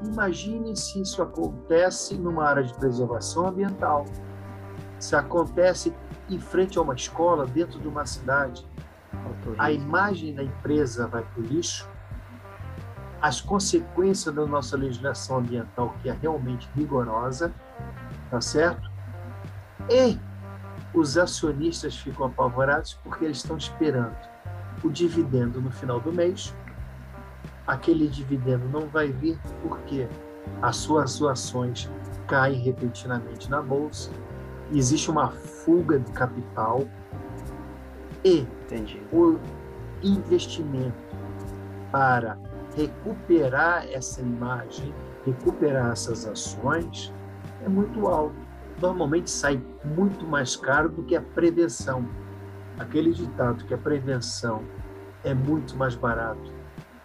Imagine 0.03 0.75
se 0.75 1.01
isso 1.01 1.21
acontece 1.21 2.15
numa 2.15 2.45
área 2.45 2.63
de 2.63 2.73
preservação 2.73 3.47
ambiental, 3.47 4.05
se 4.99 5.15
acontece 5.15 5.93
em 6.29 6.39
frente 6.39 6.77
a 6.77 6.81
uma 6.81 6.95
escola, 6.95 7.45
dentro 7.45 7.79
de 7.79 7.87
uma 7.87 8.05
cidade. 8.05 8.65
a 9.57 9.71
imagem 9.71 10.33
da 10.33 10.43
empresa 10.43 11.07
vai 11.07 11.23
para 11.23 11.41
o 11.41 11.43
lixo, 11.43 11.89
as 13.21 13.39
consequências 13.39 14.33
da 14.33 14.45
nossa 14.45 14.75
legislação 14.75 15.37
ambiental, 15.37 15.93
que 16.01 16.09
é 16.09 16.13
realmente 16.13 16.67
rigorosa, 16.75 17.53
tá 18.31 18.41
certo? 18.41 18.89
E 19.89 20.17
os 20.93 21.17
acionistas 21.17 21.95
ficam 21.95 22.25
apavorados 22.25 22.95
porque 23.03 23.25
eles 23.25 23.37
estão 23.37 23.57
esperando 23.57 24.15
o 24.83 24.89
dividendo 24.89 25.61
no 25.61 25.71
final 25.71 25.99
do 25.99 26.11
mês. 26.11 26.55
Aquele 27.71 28.09
dividendo 28.09 28.67
não 28.67 28.85
vai 28.89 29.13
vir 29.13 29.39
porque 29.63 30.05
as 30.61 30.75
suas 30.75 31.21
ações 31.21 31.89
caem 32.27 32.59
repentinamente 32.59 33.49
na 33.49 33.61
bolsa, 33.61 34.11
existe 34.73 35.09
uma 35.09 35.29
fuga 35.31 35.97
de 35.97 36.11
capital 36.11 36.85
e 38.25 38.39
Entendi. 38.39 39.01
o 39.13 39.39
investimento 40.03 41.15
para 41.93 42.37
recuperar 42.75 43.87
essa 43.89 44.19
imagem, 44.19 44.93
recuperar 45.25 45.93
essas 45.93 46.27
ações 46.27 47.13
é 47.63 47.69
muito 47.69 48.05
alto. 48.05 48.35
Normalmente 48.81 49.29
sai 49.29 49.63
muito 49.85 50.27
mais 50.27 50.57
caro 50.57 50.89
do 50.89 51.03
que 51.03 51.15
a 51.15 51.21
prevenção. 51.21 52.05
Aquele 52.77 53.13
ditado 53.13 53.63
que 53.63 53.73
a 53.73 53.77
prevenção 53.77 54.61
é 55.23 55.33
muito 55.33 55.77
mais 55.77 55.95
barato 55.95 56.51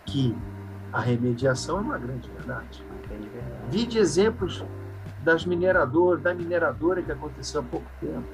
que 0.04 0.36
a 0.96 1.00
remediação 1.00 1.76
é 1.76 1.80
uma 1.82 1.98
grande 1.98 2.26
verdade. 2.30 2.82
Vi 3.68 3.84
de 3.84 3.98
exemplos 3.98 4.64
das 5.22 5.44
mineradoras, 5.44 6.22
da 6.22 6.32
mineradora 6.32 7.02
que 7.02 7.12
aconteceu 7.12 7.60
há 7.60 7.64
pouco 7.64 7.86
tempo. 8.00 8.24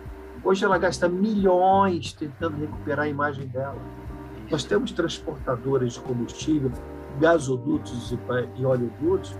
Hoje 0.44 0.64
ela 0.64 0.78
gasta 0.78 1.08
milhões 1.08 2.12
tentando 2.12 2.56
recuperar 2.58 3.06
a 3.06 3.08
imagem 3.08 3.48
dela. 3.48 3.80
Nós 4.48 4.62
temos 4.62 4.92
transportadoras 4.92 5.94
de 5.94 6.00
combustível, 6.02 6.70
gasodutos 7.18 8.16
e 8.56 8.64
oleodutos 8.64 9.36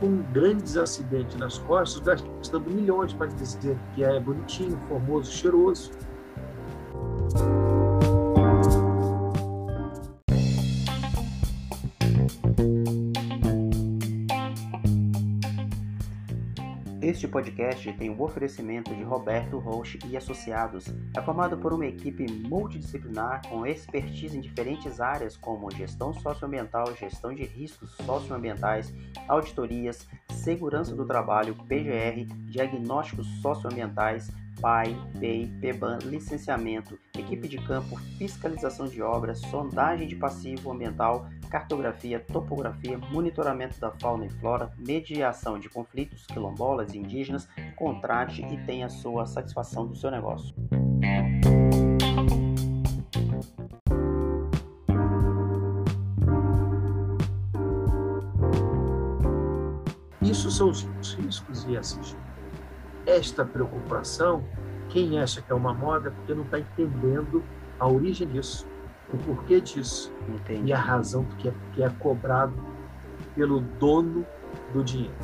com 0.00 0.16
grandes 0.32 0.76
acidentes 0.76 1.36
nas 1.36 1.58
costas, 1.58 2.00
gastando 2.00 2.68
milhões 2.68 3.12
para 3.12 3.28
dizer 3.28 3.78
que 3.94 4.02
é 4.02 4.18
bonitinho, 4.18 4.76
formoso, 4.88 5.30
cheiroso. 5.30 5.92
Este 17.08 17.26
podcast 17.26 17.90
tem 17.94 18.10
o 18.10 18.22
oferecimento 18.22 18.94
de 18.94 19.02
Roberto 19.02 19.56
Roche 19.56 19.98
e 20.04 20.14
Associados. 20.14 20.88
É 21.16 21.22
formado 21.22 21.56
por 21.56 21.72
uma 21.72 21.86
equipe 21.86 22.30
multidisciplinar 22.30 23.40
com 23.48 23.66
expertise 23.66 24.36
em 24.36 24.42
diferentes 24.42 25.00
áreas 25.00 25.34
como 25.34 25.70
gestão 25.70 26.12
socioambiental, 26.12 26.94
gestão 26.94 27.34
de 27.34 27.44
riscos 27.44 27.92
socioambientais, 28.04 28.92
auditorias, 29.26 30.06
segurança 30.32 30.94
do 30.94 31.06
trabalho, 31.06 31.54
PGR, 31.66 32.26
diagnósticos 32.50 33.26
socioambientais, 33.40 34.30
PAI, 34.60 34.94
PEI, 35.18 35.46
PEBAN, 35.62 36.00
licenciamento, 36.04 36.98
equipe 37.16 37.48
de 37.48 37.56
campo, 37.56 37.98
fiscalização 38.18 38.86
de 38.86 39.00
obras, 39.00 39.38
sondagem 39.38 40.06
de 40.06 40.16
passivo 40.16 40.70
ambiental, 40.70 41.26
cartografia, 41.48 42.20
topografia, 42.20 42.98
monitoramento 43.10 43.80
da 43.80 43.90
fauna 43.90 44.26
e 44.26 44.30
flora, 44.30 44.70
mediação 44.78 45.58
de 45.58 45.68
conflitos 45.68 46.26
quilombolas 46.26 46.92
e 46.92 46.98
indígenas, 46.98 47.48
contrate 47.76 48.42
e 48.42 48.56
tenha 48.66 48.86
a 48.86 48.90
sua 48.90 49.26
satisfação 49.26 49.86
do 49.86 49.96
seu 49.96 50.10
negócio. 50.10 50.54
Isso 60.20 60.50
são 60.50 60.68
os 60.68 61.14
riscos 61.14 61.64
e 61.64 61.76
assim. 61.76 62.00
Esta 63.06 63.44
preocupação, 63.44 64.44
quem 64.90 65.18
acha 65.18 65.40
que 65.40 65.50
é 65.50 65.54
uma 65.54 65.72
moda, 65.72 66.10
porque 66.10 66.34
não 66.34 66.44
está 66.44 66.58
entendendo 66.58 67.42
a 67.80 67.88
origem 67.88 68.28
disso 68.28 68.66
o 69.12 69.16
porquê 69.18 69.60
disso 69.60 70.12
Entendi. 70.28 70.70
e 70.70 70.72
a 70.72 70.78
razão 70.78 71.24
que 71.38 71.48
é, 71.48 71.52
que 71.72 71.82
é 71.82 71.90
cobrado 71.98 72.54
pelo 73.34 73.60
dono 73.60 74.26
do 74.72 74.82
dinheiro. 74.82 75.14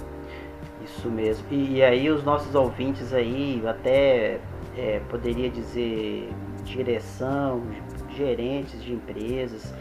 Isso 0.83 1.09
mesmo. 1.09 1.44
E, 1.51 1.77
e 1.77 1.83
aí 1.83 2.11
os 2.11 2.23
nossos 2.25 2.55
ouvintes 2.55 3.12
aí, 3.12 3.62
até 3.66 4.40
é, 4.77 5.01
poderia 5.09 5.51
dizer 5.51 6.31
direção, 6.64 7.62
gerentes 8.11 8.83
de 8.83 8.92
empresas, 8.92 9.75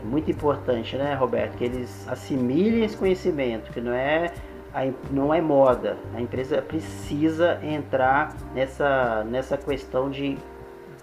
é 0.00 0.04
muito 0.04 0.30
importante, 0.30 0.96
né, 0.96 1.14
Roberto, 1.14 1.56
que 1.56 1.64
eles 1.64 2.06
assimilem 2.08 2.84
esse 2.84 2.96
conhecimento, 2.96 3.72
que 3.72 3.80
não 3.80 3.92
é 3.92 4.32
não 5.10 5.34
é 5.34 5.40
moda. 5.40 5.96
A 6.14 6.20
empresa 6.20 6.62
precisa 6.62 7.58
entrar 7.64 8.36
nessa, 8.54 9.24
nessa 9.24 9.56
questão 9.56 10.08
de 10.10 10.38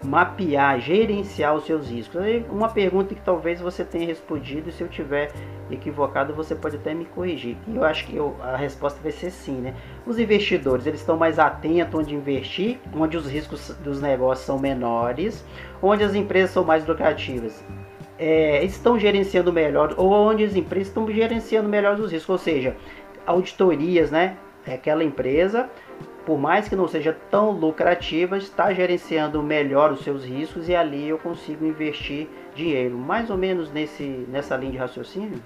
mapear, 0.03 0.79
gerenciar 0.79 1.55
os 1.55 1.65
seus 1.65 1.89
riscos. 1.89 2.21
Uma 2.49 2.69
pergunta 2.69 3.15
que 3.15 3.21
talvez 3.21 3.60
você 3.62 3.84
tenha 3.84 4.05
respondido, 4.05 4.71
se 4.71 4.81
eu 4.81 4.88
tiver 4.88 5.31
equivocado, 5.69 6.34
você 6.34 6.53
pode 6.53 6.75
até 6.75 6.93
me 6.93 7.05
corrigir. 7.05 7.58
E 7.67 7.75
eu 7.75 7.84
acho 7.84 8.05
que 8.05 8.15
eu, 8.15 8.36
a 8.41 8.55
resposta 8.55 8.99
vai 9.01 9.12
ser 9.12 9.31
sim, 9.31 9.55
né? 9.55 9.73
Os 10.05 10.19
investidores, 10.19 10.86
eles 10.86 10.99
estão 10.99 11.17
mais 11.17 11.39
atentos 11.39 11.99
onde 11.99 12.13
investir, 12.13 12.79
onde 12.93 13.17
os 13.17 13.27
riscos 13.27 13.69
dos 13.84 14.01
negócios 14.01 14.45
são 14.45 14.60
menores, 14.60 15.43
onde 15.81 16.03
as 16.03 16.13
empresas 16.13 16.51
são 16.51 16.63
mais 16.63 16.86
lucrativas. 16.86 17.63
É, 18.17 18.63
estão 18.63 18.97
gerenciando 18.97 19.51
melhor, 19.51 19.93
ou 19.97 20.12
onde 20.12 20.43
as 20.43 20.55
empresas 20.55 20.88
estão 20.88 21.10
gerenciando 21.12 21.67
melhor 21.67 21.99
os 21.99 22.12
riscos, 22.12 22.29
ou 22.29 22.38
seja, 22.38 22.75
auditorias, 23.25 24.12
né? 24.12 24.38
É 24.67 24.73
aquela 24.73 25.03
empresa 25.03 25.69
por 26.25 26.39
mais 26.39 26.67
que 26.67 26.75
não 26.75 26.88
seja 26.88 27.15
tão 27.29 27.51
lucrativa, 27.51 28.38
está 28.38 28.73
gerenciando 28.73 29.41
melhor 29.43 29.91
os 29.91 30.03
seus 30.03 30.23
riscos 30.23 30.67
e 30.67 30.75
ali 30.75 31.07
eu 31.07 31.19
consigo 31.19 31.65
investir 31.65 32.27
dinheiro. 32.55 32.97
Mais 32.97 33.29
ou 33.29 33.38
menos 33.38 33.71
nesse, 33.71 34.03
nessa 34.29 34.57
linha 34.57 34.71
de 34.71 34.77
raciocínio? 34.77 35.41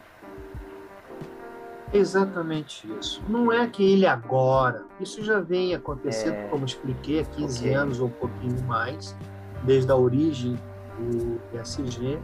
Exatamente 1.92 2.90
isso. 3.00 3.22
Não 3.28 3.52
é 3.52 3.68
que 3.68 3.84
ele 3.84 4.06
agora, 4.06 4.86
isso 5.02 5.24
já 5.24 5.40
vem 5.40 5.74
acontecendo, 5.74 6.36
é... 6.36 6.48
como 6.48 6.66
expliquei, 6.66 7.22
há 7.22 7.26
15 7.26 7.60
okay. 7.60 7.74
anos 7.74 8.00
ou 8.00 8.08
um 8.08 8.12
pouquinho 8.12 8.62
mais, 8.64 9.16
desde 9.64 9.92
a 9.92 9.96
origem 9.96 10.58
do 10.98 11.42
ESG, 11.60 12.00
okay. 12.00 12.20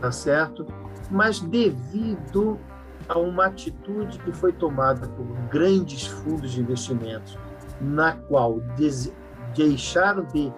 tá 0.00 0.12
certo? 0.12 0.66
Mas 1.10 1.40
devido 1.40 2.58
a 3.08 3.18
uma 3.18 3.46
atitude 3.46 4.18
que 4.20 4.32
foi 4.32 4.52
tomada 4.52 5.08
por 5.08 5.26
grandes 5.50 6.06
fundos 6.06 6.52
de 6.52 6.60
investimentos 6.60 7.36
na 7.82 8.12
qual 8.12 8.60
deixaram 9.56 10.24
de 10.26 10.52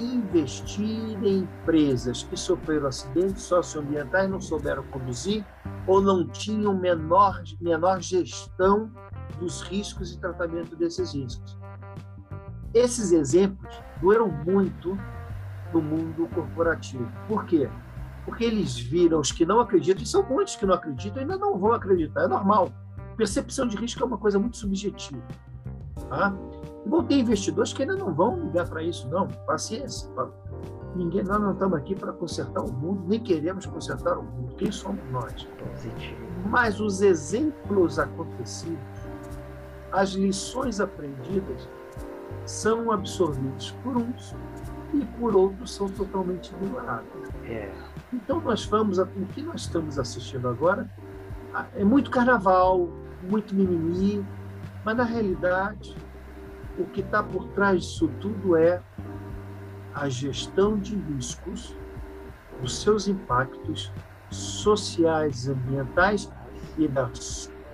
investir 0.00 1.18
em 1.24 1.38
empresas 1.40 2.22
que 2.22 2.36
sofreram 2.36 2.86
acidentes 2.86 3.42
socioambientais, 3.42 4.30
não 4.30 4.40
souberam 4.40 4.84
conduzir 4.84 5.44
ou 5.86 6.00
não 6.00 6.26
tinham 6.28 6.76
menor, 6.76 7.42
menor 7.60 8.00
gestão 8.00 8.90
dos 9.40 9.62
riscos 9.62 10.12
e 10.12 10.20
tratamento 10.20 10.76
desses 10.76 11.14
riscos. 11.14 11.58
Esses 12.72 13.12
exemplos 13.12 13.82
doeram 14.00 14.28
muito 14.28 14.96
no 15.72 15.82
mundo 15.82 16.28
corporativo. 16.34 17.10
Por 17.26 17.44
quê? 17.44 17.68
Porque 18.24 18.44
eles 18.44 18.78
viram 18.78 19.20
os 19.20 19.32
que 19.32 19.44
não 19.44 19.58
acreditam, 19.60 20.02
e 20.02 20.06
são 20.06 20.22
muitos 20.22 20.54
que 20.54 20.66
não 20.66 20.74
acreditam, 20.74 21.22
ainda 21.22 21.36
não 21.36 21.58
vão 21.58 21.72
acreditar, 21.72 22.24
é 22.24 22.28
normal. 22.28 22.70
Percepção 23.16 23.66
de 23.66 23.76
risco 23.76 24.02
é 24.02 24.06
uma 24.06 24.18
coisa 24.18 24.38
muito 24.38 24.58
subjetiva. 24.58 25.22
Tá? 26.08 26.32
Vão 26.86 27.04
ter 27.04 27.18
investidores 27.18 27.72
que 27.72 27.82
ainda 27.82 27.96
não 27.96 28.14
vão 28.14 28.40
ligar 28.40 28.68
para 28.68 28.82
isso, 28.82 29.08
não. 29.08 29.28
Paciência. 29.46 30.08
Ninguém, 30.94 31.22
nós 31.22 31.40
não 31.40 31.52
estamos 31.52 31.78
aqui 31.78 31.94
para 31.94 32.12
consertar 32.12 32.62
o 32.62 32.72
mundo, 32.72 33.04
nem 33.06 33.20
queremos 33.20 33.66
consertar 33.66 34.18
o 34.18 34.22
mundo. 34.22 34.54
Quem 34.56 34.72
somos 34.72 35.02
nós? 35.10 35.46
Mas 36.46 36.80
os 36.80 37.02
exemplos 37.02 37.98
acontecidos, 37.98 38.78
as 39.92 40.10
lições 40.10 40.80
aprendidas, 40.80 41.68
são 42.44 42.90
absorvidos 42.90 43.72
por 43.82 43.96
uns 43.96 44.34
e 44.94 45.04
por 45.18 45.36
outros 45.36 45.74
são 45.74 45.88
totalmente 45.88 46.52
ignorados. 46.54 47.06
É. 47.44 47.70
Então 48.12 48.40
nós 48.40 48.64
vamos, 48.64 48.98
o 48.98 49.06
que 49.34 49.42
nós 49.42 49.62
estamos 49.62 49.98
assistindo 49.98 50.48
agora 50.48 50.90
é 51.74 51.84
muito 51.84 52.10
carnaval, 52.10 52.88
muito 53.28 53.54
mimimi, 53.54 54.24
mas 54.84 54.96
na 54.96 55.04
realidade 55.04 55.94
o 56.78 56.84
que 56.86 57.00
está 57.00 57.22
por 57.22 57.46
trás 57.48 57.82
disso 57.82 58.08
tudo 58.20 58.56
é 58.56 58.80
a 59.94 60.08
gestão 60.08 60.78
de 60.78 60.96
riscos, 60.96 61.76
os 62.62 62.80
seus 62.80 63.08
impactos 63.08 63.92
sociais 64.30 65.48
ambientais 65.48 66.30
e 66.76 66.86
da 66.86 67.10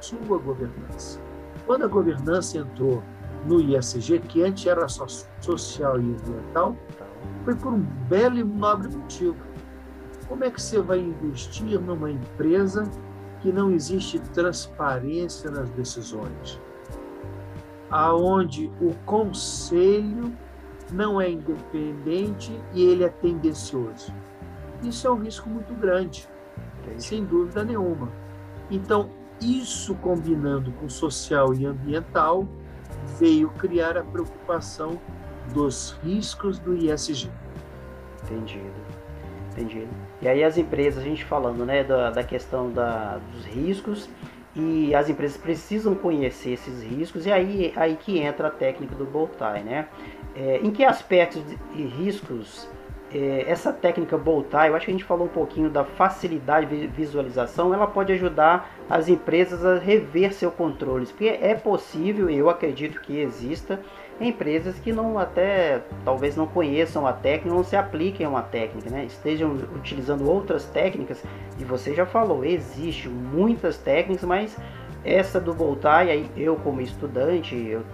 sua 0.00 0.38
governança. 0.38 1.20
Quando 1.66 1.84
a 1.84 1.88
governança 1.88 2.58
entrou 2.58 3.02
no 3.46 3.60
ISG, 3.60 4.20
que 4.20 4.42
antes 4.42 4.66
era 4.66 4.88
só 4.88 5.06
social 5.40 6.00
e 6.00 6.14
ambiental, 6.14 6.76
foi 7.44 7.54
por 7.54 7.74
um 7.74 7.80
belo 8.08 8.38
e 8.38 8.44
nobre 8.44 8.88
motivo. 8.88 9.36
Como 10.28 10.44
é 10.44 10.50
que 10.50 10.60
você 10.60 10.80
vai 10.80 11.00
investir 11.00 11.78
numa 11.78 12.10
empresa 12.10 12.90
que 13.40 13.52
não 13.52 13.70
existe 13.70 14.18
transparência 14.18 15.50
nas 15.50 15.68
decisões? 15.70 16.58
Aonde 17.96 18.72
o 18.80 18.92
conselho 19.06 20.36
não 20.92 21.20
é 21.20 21.30
independente 21.30 22.52
e 22.72 22.82
ele 22.82 23.04
é 23.04 23.08
tendencioso. 23.08 24.12
Isso 24.82 25.06
é 25.06 25.10
um 25.12 25.22
risco 25.22 25.48
muito 25.48 25.72
grande, 25.74 26.28
sem 26.98 27.24
dúvida 27.24 27.62
nenhuma. 27.62 28.10
Então, 28.68 29.10
isso 29.40 29.94
combinando 29.94 30.72
com 30.72 30.88
social 30.88 31.54
e 31.54 31.66
ambiental, 31.66 32.48
veio 33.16 33.48
criar 33.50 33.96
a 33.96 34.02
preocupação 34.02 35.00
dos 35.52 35.96
riscos 36.02 36.58
do 36.58 36.74
ISG. 36.74 37.30
Entendido. 38.24 38.74
Entendido. 39.52 39.90
E 40.20 40.26
aí 40.26 40.42
as 40.42 40.58
empresas, 40.58 41.00
a 41.00 41.06
gente 41.06 41.24
falando 41.24 41.64
né, 41.64 41.84
da, 41.84 42.10
da 42.10 42.24
questão 42.24 42.72
da, 42.72 43.20
dos 43.32 43.44
riscos, 43.44 44.08
e 44.54 44.94
as 44.94 45.08
empresas 45.08 45.36
precisam 45.36 45.94
conhecer 45.94 46.52
esses 46.52 46.82
riscos, 46.82 47.26
e 47.26 47.32
aí, 47.32 47.72
aí 47.76 47.96
que 47.96 48.18
entra 48.18 48.48
a 48.48 48.50
técnica 48.50 48.94
do 48.94 49.04
Boltai, 49.04 49.62
né? 49.62 49.88
É, 50.36 50.60
em 50.62 50.70
que 50.70 50.84
aspectos 50.84 51.42
e 51.74 51.82
riscos 51.82 52.68
é, 53.14 53.44
essa 53.46 53.72
técnica 53.72 54.18
Boltai, 54.18 54.68
eu 54.68 54.74
acho 54.74 54.86
que 54.86 54.90
a 54.90 54.94
gente 54.94 55.04
falou 55.04 55.26
um 55.26 55.30
pouquinho 55.30 55.70
da 55.70 55.84
facilidade 55.84 56.66
de 56.66 56.86
visualização, 56.88 57.72
ela 57.72 57.86
pode 57.86 58.12
ajudar 58.12 58.68
as 58.90 59.08
empresas 59.08 59.64
a 59.64 59.78
rever 59.78 60.34
seu 60.34 60.50
controle, 60.50 61.06
porque 61.06 61.28
é 61.28 61.54
possível, 61.54 62.28
eu 62.28 62.50
acredito 62.50 63.00
que 63.00 63.20
exista, 63.20 63.80
empresas 64.20 64.78
que 64.78 64.92
não 64.92 65.18
até 65.18 65.82
talvez 66.04 66.36
não 66.36 66.46
conheçam 66.46 67.06
a 67.06 67.12
técnica, 67.12 67.54
não 67.54 67.64
se 67.64 67.76
apliquem 67.76 68.26
a 68.26 68.28
uma 68.28 68.42
técnica, 68.42 68.90
né? 68.90 69.04
estejam 69.04 69.52
utilizando 69.74 70.28
outras 70.30 70.64
técnicas, 70.66 71.22
e 71.58 71.64
você 71.64 71.94
já 71.94 72.06
falou, 72.06 72.44
existe 72.44 73.08
muitas 73.08 73.76
técnicas, 73.76 74.24
mas 74.24 74.56
essa 75.04 75.40
do 75.40 75.52
Boltai, 75.52 76.10
aí 76.10 76.30
eu 76.36 76.56
como 76.56 76.80
estudante, 76.80 77.54
eu 77.56 77.84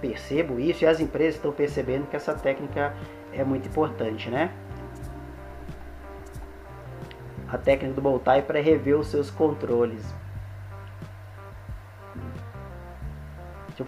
percebo 0.00 0.58
isso 0.58 0.84
e 0.84 0.86
as 0.86 1.00
empresas 1.00 1.36
estão 1.36 1.52
percebendo 1.52 2.06
que 2.06 2.16
essa 2.16 2.34
técnica 2.34 2.94
é 3.32 3.44
muito 3.44 3.68
importante, 3.68 4.28
né? 4.28 4.50
A 7.48 7.58
técnica 7.58 7.94
do 7.94 8.00
Boltai 8.00 8.42
para 8.42 8.60
rever 8.60 8.98
os 8.98 9.08
seus 9.08 9.30
controles. 9.30 10.14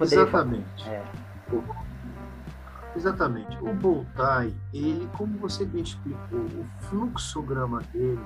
Exatamente. 0.01 0.89
É. 0.89 1.03
O, 1.53 1.63
exatamente. 2.97 3.57
O 3.63 3.75
Boltai, 3.75 4.55
ele, 4.73 5.09
como 5.17 5.39
você 5.39 5.65
bem 5.65 5.83
explicou, 5.83 6.41
o 6.41 6.67
fluxograma 6.81 7.81
dele, 7.93 8.25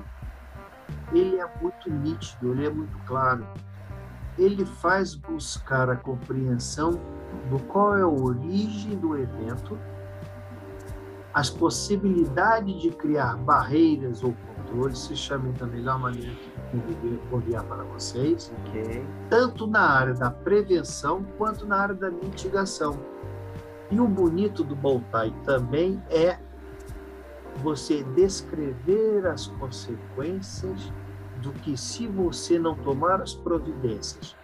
ele 1.11 1.39
é 1.39 1.49
muito 1.61 1.89
nítido, 1.89 2.51
ele 2.51 2.67
é 2.67 2.69
muito 2.69 2.97
claro. 3.05 3.45
Ele 4.37 4.65
faz 4.65 5.15
buscar 5.15 5.89
a 5.89 5.95
compreensão 5.95 6.91
do 7.49 7.59
qual 7.65 7.97
é 7.97 8.01
a 8.01 8.07
origem 8.07 8.97
do 8.97 9.17
evento 9.17 9.77
as 11.37 11.51
possibilidades 11.51 12.81
de 12.81 12.89
criar 12.89 13.37
barreiras 13.37 14.23
ou 14.23 14.35
controles, 14.55 14.97
se 14.97 15.15
chamem 15.15 15.53
da 15.53 15.67
melhor 15.67 15.99
maneira 15.99 16.33
que 16.71 17.19
vou 17.29 17.39
enviar 17.39 17.63
para 17.65 17.83
vocês, 17.83 18.51
okay. 18.65 19.05
tanto 19.29 19.67
na 19.67 19.81
área 19.81 20.15
da 20.15 20.31
prevenção 20.31 21.23
quanto 21.37 21.67
na 21.67 21.77
área 21.77 21.93
da 21.93 22.09
mitigação. 22.09 22.99
E 23.89 23.99
o 23.99 24.07
bonito 24.07 24.63
do 24.63 24.75
Boltai 24.75 25.33
também 25.45 26.03
é 26.09 26.37
você 27.63 28.03
descrever 28.03 29.25
as 29.25 29.47
consequências 29.47 30.91
do 31.41 31.51
que 31.53 31.77
se 31.77 32.05
você 32.07 32.59
não 32.59 32.75
tomar 32.75 33.21
as 33.21 33.33
providências, 33.33 34.35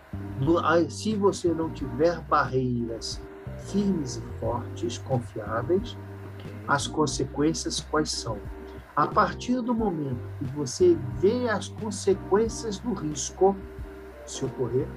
se 0.90 1.16
você 1.16 1.50
não 1.50 1.70
tiver 1.70 2.22
barreiras 2.22 3.22
firmes 3.58 4.18
e 4.18 4.40
fortes, 4.40 4.98
confiáveis, 5.00 5.98
as 6.68 6.88
consequências 6.88 7.80
quais 7.80 8.12
são. 8.12 8.38
A 8.96 9.08
partir 9.08 9.60
do 9.62 9.74
momento 9.74 10.22
que 10.38 10.46
você 10.54 10.98
vê 11.18 11.50
as 11.50 11.68
consequências 11.68 12.80
do 12.80 12.94
risco 12.94 13.56
se 14.26 14.46
ocorrer, 14.46 14.88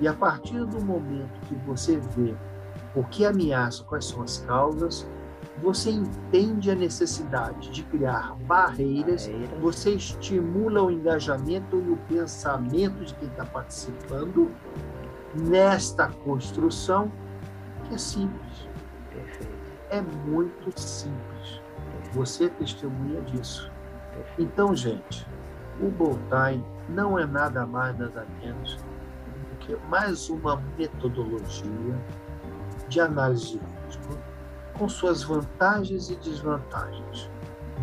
e 0.00 0.06
a 0.06 0.12
partir 0.12 0.64
do 0.66 0.80
momento 0.84 1.40
que 1.48 1.54
você 1.66 1.96
vê 1.96 2.34
o 2.94 3.02
que 3.04 3.26
ameaça, 3.26 3.82
quais 3.84 4.04
são 4.04 4.22
as 4.22 4.38
causas, 4.38 5.06
você 5.58 5.90
entende 5.90 6.70
a 6.70 6.74
necessidade 6.74 7.70
de 7.70 7.82
criar 7.84 8.34
barreiras, 8.46 9.30
você 9.60 9.94
estimula 9.94 10.82
o 10.82 10.90
engajamento 10.90 11.76
e 11.76 11.90
o 11.90 11.96
pensamento 12.08 13.04
de 13.04 13.14
quem 13.14 13.28
está 13.28 13.44
participando 13.44 14.50
nesta 15.34 16.08
construção 16.08 17.10
que 17.84 17.94
é 17.94 17.98
simples. 17.98 18.68
É 19.90 20.00
muito 20.00 20.78
simples. 20.78 21.62
Você 22.12 22.44
é 22.44 22.48
testemunha 22.48 23.20
disso. 23.22 23.70
Então, 24.38 24.74
gente, 24.74 25.26
o 25.80 25.88
Boltai 25.88 26.62
não 26.88 27.18
é 27.18 27.26
nada 27.26 27.66
mais, 27.66 27.96
nada 27.98 28.26
menos 28.40 28.76
do 28.76 29.56
que 29.58 29.76
mais 29.88 30.28
uma 30.28 30.56
metodologia 30.78 31.98
de 32.94 33.00
análise 33.00 33.58
de 33.58 33.60
risco 33.86 34.18
com 34.78 34.88
suas 34.88 35.24
vantagens 35.24 36.10
e 36.10 36.16
desvantagens. 36.16 37.28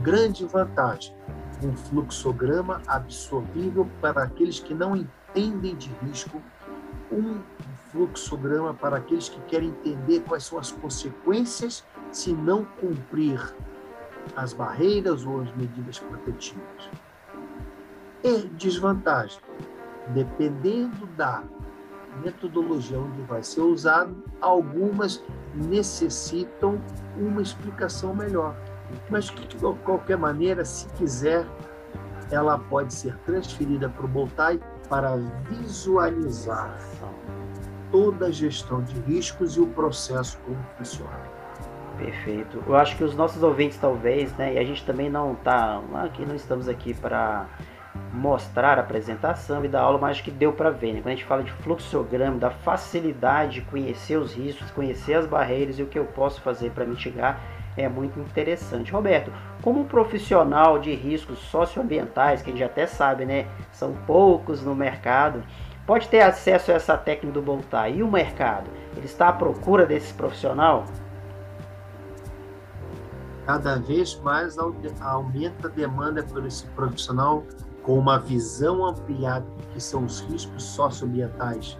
Grande 0.02 0.45
vantagem, 0.45 1.13
um 1.62 1.76
fluxograma 1.76 2.82
absorvível 2.88 3.89
para 4.02 4.24
aqueles 4.24 4.60
que 4.60 4.74
não 4.74 4.95
entendem 4.95 5.76
de 5.76 5.89
risco, 6.06 6.41
um 7.12 7.41
fluxograma 7.91 8.74
para 8.74 8.97
aqueles 8.97 9.28
que 9.28 9.39
querem 9.41 9.69
entender 9.69 10.21
quais 10.21 10.45
são 10.45 10.58
as 10.58 10.71
consequências 10.71 11.86
se 12.10 12.32
não 12.32 12.63
cumprir 12.80 13.54
as 14.36 14.54
barreiras 14.54 15.26
ou 15.26 15.41
as 15.41 15.54
medidas 15.58 16.00
protetivas. 16.00 16.89
E 18.24 18.47
desvantagem, 18.50 19.41
dependendo 20.13 21.06
da 21.17 21.43
metodologia 22.24 23.00
onde 23.00 23.21
vai 23.24 23.43
ser 23.43 23.62
usado, 23.62 24.15
algumas 24.39 25.24
necessitam 25.56 26.82
uma 27.17 27.41
explicação 27.41 28.15
melhor. 28.15 28.56
Mas, 29.10 29.26
de 29.26 29.56
qualquer 29.84 30.17
maneira, 30.17 30.65
se 30.65 30.88
quiser, 30.93 31.45
ela 32.30 32.58
pode 32.58 32.93
ser 32.93 33.15
transferida 33.19 33.89
para 33.89 34.06
o 34.06 34.08
Boltai 34.08 34.60
para 34.89 35.15
visualizar 35.50 36.78
toda 37.91 38.28
a 38.28 38.32
gestão 38.32 38.82
de 38.82 39.00
riscos 39.02 39.58
e 39.58 39.62
o 39.62 39.67
processo 39.67 40.38
como 40.45 40.58
funciona. 40.78 41.19
Perfeito. 41.97 42.63
Eu 42.65 42.76
acho 42.76 42.97
que 42.97 43.04
os 43.04 43.15
nossos 43.15 43.43
ouvintes 43.43 43.78
talvez, 43.78 44.34
né, 44.38 44.56
e 44.56 44.58
a 44.58 44.63
gente 44.63 44.84
também 44.86 45.10
não 45.10 45.36
tá, 45.36 45.82
aqui 46.04 46.26
não 46.26 46.36
estamos 46.36 46.67
aqui 46.67 46.93
para 46.93 47.47
mostrar 48.13 48.77
a 48.77 48.82
apresentação 48.82 49.63
e 49.63 49.67
dar 49.67 49.82
aula, 49.82 49.97
mas 49.97 50.12
acho 50.12 50.23
que 50.23 50.32
deu 50.32 50.54
para 50.54 50.69
ver, 50.69 50.93
né? 50.93 51.01
Quando 51.01 51.08
a 51.08 51.15
gente 51.15 51.25
fala 51.25 51.43
de 51.43 51.51
fluxograma, 51.51 52.38
da 52.38 52.49
facilidade 52.49 53.56
de 53.56 53.62
conhecer 53.62 54.17
os 54.17 54.34
riscos, 54.34 54.71
conhecer 54.71 55.13
as 55.13 55.25
barreiras 55.25 55.80
e 55.80 55.84
o 55.84 55.88
que 55.88 55.99
eu 55.99 56.06
posso 56.06 56.41
fazer 56.41 56.71
para 56.71 56.86
mitigar, 56.86 57.39
é 57.77 57.88
muito 57.88 58.19
interessante. 58.19 58.91
Roberto, 58.91 59.32
como 59.62 59.86
profissional 59.86 60.77
de 60.77 60.93
riscos 60.93 61.39
socioambientais, 61.39 62.41
que 62.41 62.49
a 62.49 62.54
gente 62.54 62.63
até 62.63 62.86
sabe, 62.86 63.25
né, 63.25 63.47
são 63.71 63.93
poucos 64.06 64.62
no 64.62 64.75
mercado, 64.75 65.43
pode 65.86 66.08
ter 66.08 66.21
acesso 66.21 66.71
a 66.71 66.75
essa 66.75 66.97
técnica 66.97 67.34
do 67.34 67.41
Boltar. 67.41 67.89
E 67.89 68.04
o 68.04 68.12
mercado? 68.12 68.69
Ele 68.95 69.06
está 69.06 69.30
à 69.30 69.34
procura 69.34 69.86
desse 69.86 70.13
profissional? 70.13 70.86
cada 73.45 73.77
vez 73.80 74.15
mais 74.19 74.58
aumenta 74.58 75.67
a 75.67 75.71
demanda 75.71 76.23
por 76.23 76.45
esse 76.45 76.65
profissional 76.67 77.43
com 77.84 77.98
uma 77.98 78.20
visão 78.20 78.86
ampliada 78.86 79.46
do 79.46 79.67
que 79.74 79.82
são 79.82 80.06
os 80.06 80.22
riscos 80.22 80.63
socioambientais 80.63 81.78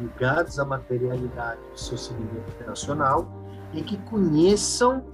ligados 0.00 0.58
à 0.58 0.64
materialidade 0.64 1.60
do 1.70 1.78
seu 1.78 1.96
segmento 1.96 2.50
operacional 2.52 3.28
e 3.72 3.82
que 3.82 3.96
conheçam 3.98 5.04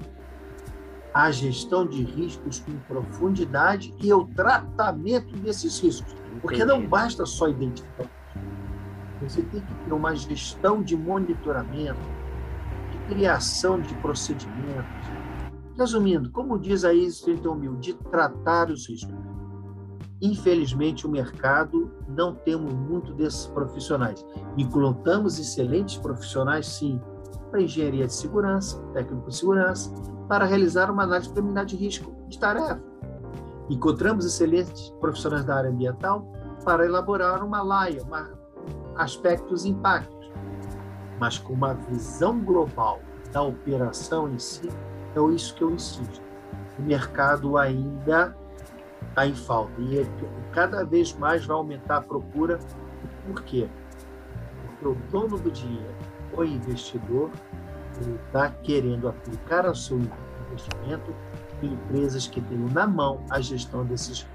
a 1.14 1.30
gestão 1.30 1.86
de 1.86 2.02
riscos 2.02 2.60
com 2.60 2.72
profundidade 2.88 3.94
e 4.00 4.12
o 4.12 4.24
tratamento 4.28 5.36
desses 5.36 5.78
riscos. 5.80 6.14
Porque 6.40 6.64
não 6.64 6.86
basta 6.86 7.26
só 7.26 7.48
identificar. 7.48 8.08
Você 9.20 9.42
tem 9.42 9.60
que 9.60 9.74
ter 9.74 9.92
uma 9.92 10.16
gestão 10.16 10.82
de 10.82 10.96
monitoramento, 10.96 12.00
de 12.90 13.14
criação 13.14 13.80
de 13.80 13.94
procedimentos, 13.96 15.06
Resumindo, 15.76 16.30
como 16.30 16.58
diz 16.58 16.84
a 16.84 16.92
ISO 16.92 17.24
31 17.24 17.54
mil, 17.54 17.76
de 17.76 17.94
tratar 17.94 18.70
os 18.70 18.86
riscos. 18.88 19.14
Infelizmente, 20.22 21.04
o 21.04 21.10
mercado 21.10 21.90
não 22.06 22.32
temos 22.32 22.72
muito 22.72 23.12
desses 23.12 23.46
profissionais. 23.46 24.24
Encontramos 24.56 25.40
excelentes 25.40 25.96
profissionais, 25.96 26.64
sim, 26.64 27.00
para 27.50 27.60
engenharia 27.60 28.06
de 28.06 28.14
segurança, 28.14 28.80
técnico 28.94 29.28
de 29.28 29.36
segurança, 29.36 29.92
para 30.28 30.44
realizar 30.44 30.92
uma 30.92 31.02
análise 31.02 31.28
preliminar 31.28 31.66
de 31.66 31.74
risco 31.74 32.14
de 32.28 32.38
tarefa. 32.38 32.80
Encontramos 33.68 34.24
excelentes 34.24 34.90
profissionais 35.00 35.44
da 35.44 35.56
área 35.56 35.70
ambiental 35.70 36.30
para 36.64 36.86
elaborar 36.86 37.44
uma 37.44 37.60
laia, 37.60 38.00
uma, 38.04 38.30
aspectos 38.94 39.64
impactos, 39.64 40.30
mas 41.18 41.36
com 41.36 41.52
uma 41.52 41.74
visão 41.74 42.38
global 42.38 43.00
da 43.32 43.42
operação 43.42 44.32
em 44.32 44.38
si, 44.38 44.68
é 45.16 45.34
isso 45.34 45.54
que 45.56 45.64
eu 45.64 45.70
insisto. 45.72 46.22
O 46.78 46.82
mercado 46.82 47.58
ainda 47.58 48.36
está 49.12 49.26
em 49.26 49.34
falta 49.34 49.72
e 49.78 50.00
é 50.00 50.06
cada 50.52 50.84
vez 50.84 51.14
mais 51.14 51.44
vai 51.44 51.56
aumentar 51.56 51.98
a 51.98 52.00
procura. 52.00 52.58
Por 53.26 53.42
quê? 53.42 53.68
Porque 54.66 54.88
o 54.88 54.94
dono 55.10 55.38
do 55.38 55.50
dinheiro, 55.50 55.94
o 56.32 56.42
investidor, 56.42 57.30
ele 58.00 58.18
está 58.26 58.50
querendo 58.62 59.08
aplicar 59.08 59.66
o 59.66 59.74
seu 59.74 60.00
investimento 60.48 61.14
em 61.62 61.74
empresas 61.74 62.26
que 62.26 62.40
tenham 62.40 62.68
na 62.68 62.86
mão 62.86 63.22
a 63.30 63.40
gestão 63.40 63.84
desses 63.84 64.26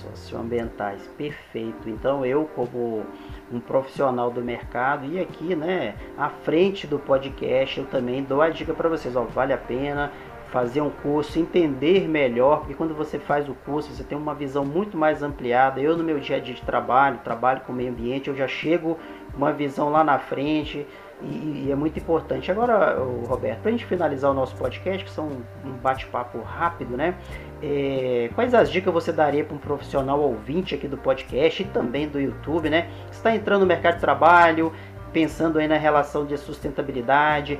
socioambientais. 0.00 1.06
Perfeito. 1.18 1.88
Então 1.88 2.24
eu 2.24 2.48
como 2.54 3.04
um 3.52 3.60
profissional 3.60 4.30
do 4.30 4.40
mercado 4.40 5.04
e 5.06 5.18
aqui, 5.18 5.54
né, 5.56 5.96
à 6.16 6.30
frente 6.30 6.86
do 6.86 6.98
podcast, 6.98 7.80
eu 7.80 7.86
também 7.86 8.22
dou 8.22 8.40
a 8.40 8.50
dica 8.50 8.72
para 8.72 8.88
vocês, 8.88 9.16
ó, 9.16 9.24
vale 9.24 9.52
a 9.52 9.58
pena 9.58 10.12
fazer 10.54 10.80
um 10.80 10.88
curso, 10.88 11.36
entender 11.36 12.08
melhor, 12.08 12.60
porque 12.60 12.74
quando 12.74 12.94
você 12.94 13.18
faz 13.18 13.48
o 13.48 13.54
curso, 13.66 13.90
você 13.90 14.04
tem 14.04 14.16
uma 14.16 14.36
visão 14.36 14.64
muito 14.64 14.96
mais 14.96 15.20
ampliada. 15.20 15.80
Eu 15.80 15.96
no 15.96 16.04
meu 16.04 16.20
dia 16.20 16.36
a 16.36 16.38
dia 16.38 16.54
de 16.54 16.62
trabalho, 16.62 17.18
trabalho 17.24 17.62
com 17.62 17.72
o 17.72 17.74
meio 17.74 17.90
ambiente, 17.90 18.28
eu 18.28 18.36
já 18.36 18.46
chego 18.46 18.96
uma 19.36 19.52
visão 19.52 19.90
lá 19.90 20.04
na 20.04 20.16
frente 20.20 20.86
e, 21.20 21.64
e 21.66 21.72
é 21.72 21.74
muito 21.74 21.98
importante. 21.98 22.52
Agora, 22.52 22.96
Roberto, 23.26 23.62
para 23.62 23.68
a 23.68 23.72
gente 23.72 23.84
finalizar 23.84 24.30
o 24.30 24.34
nosso 24.34 24.54
podcast, 24.54 25.04
que 25.04 25.10
são 25.10 25.26
um 25.64 25.72
bate-papo 25.82 26.38
rápido, 26.42 26.96
né? 26.96 27.16
É, 27.60 28.30
quais 28.36 28.54
as 28.54 28.70
dicas 28.70 28.94
você 28.94 29.10
daria 29.10 29.42
para 29.42 29.56
um 29.56 29.58
profissional 29.58 30.20
ouvinte 30.20 30.72
aqui 30.72 30.86
do 30.86 30.96
podcast 30.96 31.64
e 31.64 31.66
também 31.66 32.06
do 32.06 32.20
YouTube, 32.20 32.70
né? 32.70 32.88
Está 33.10 33.34
entrando 33.34 33.62
no 33.62 33.66
mercado 33.66 33.94
de 33.94 34.00
trabalho, 34.00 34.72
pensando 35.12 35.58
aí 35.58 35.66
na 35.66 35.76
relação 35.76 36.24
de 36.24 36.36
sustentabilidade, 36.38 37.58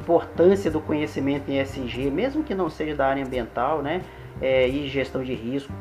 importância 0.00 0.70
do 0.70 0.80
conhecimento 0.80 1.50
em 1.50 1.58
SG, 1.58 2.10
mesmo 2.10 2.42
que 2.42 2.54
não 2.54 2.68
seja 2.70 2.96
da 2.96 3.06
área 3.06 3.24
ambiental, 3.24 3.82
né? 3.82 4.02
É, 4.40 4.68
e 4.68 4.88
gestão 4.88 5.22
de 5.22 5.34
risco. 5.34 5.72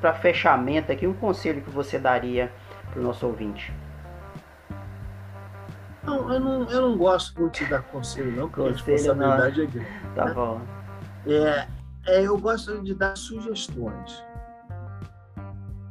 Para 0.00 0.14
fechamento 0.14 0.90
aqui, 0.90 1.06
um 1.06 1.12
conselho 1.12 1.60
que 1.60 1.70
você 1.70 1.98
daria 1.98 2.50
para 2.90 3.00
o 3.00 3.02
nosso 3.02 3.26
ouvinte? 3.26 3.72
Não, 6.02 6.32
eu 6.32 6.40
não, 6.40 6.70
eu 6.70 6.82
não 6.82 6.96
gosto 6.96 7.38
muito 7.40 7.62
de 7.62 7.70
dar 7.70 7.82
conselho, 7.82 8.32
não, 8.32 8.48
porque 8.48 8.70
conselho, 8.70 8.94
a 8.94 8.96
responsabilidade 8.96 9.58
não. 9.58 9.64
é 9.64 9.70
grande. 9.70 10.14
Tá 10.14 10.24
né? 10.24 10.34
bom. 10.34 10.60
É, 11.26 11.66
é, 12.06 12.26
eu 12.26 12.38
gosto 12.38 12.82
de 12.82 12.94
dar 12.94 13.16
sugestões. 13.16 14.24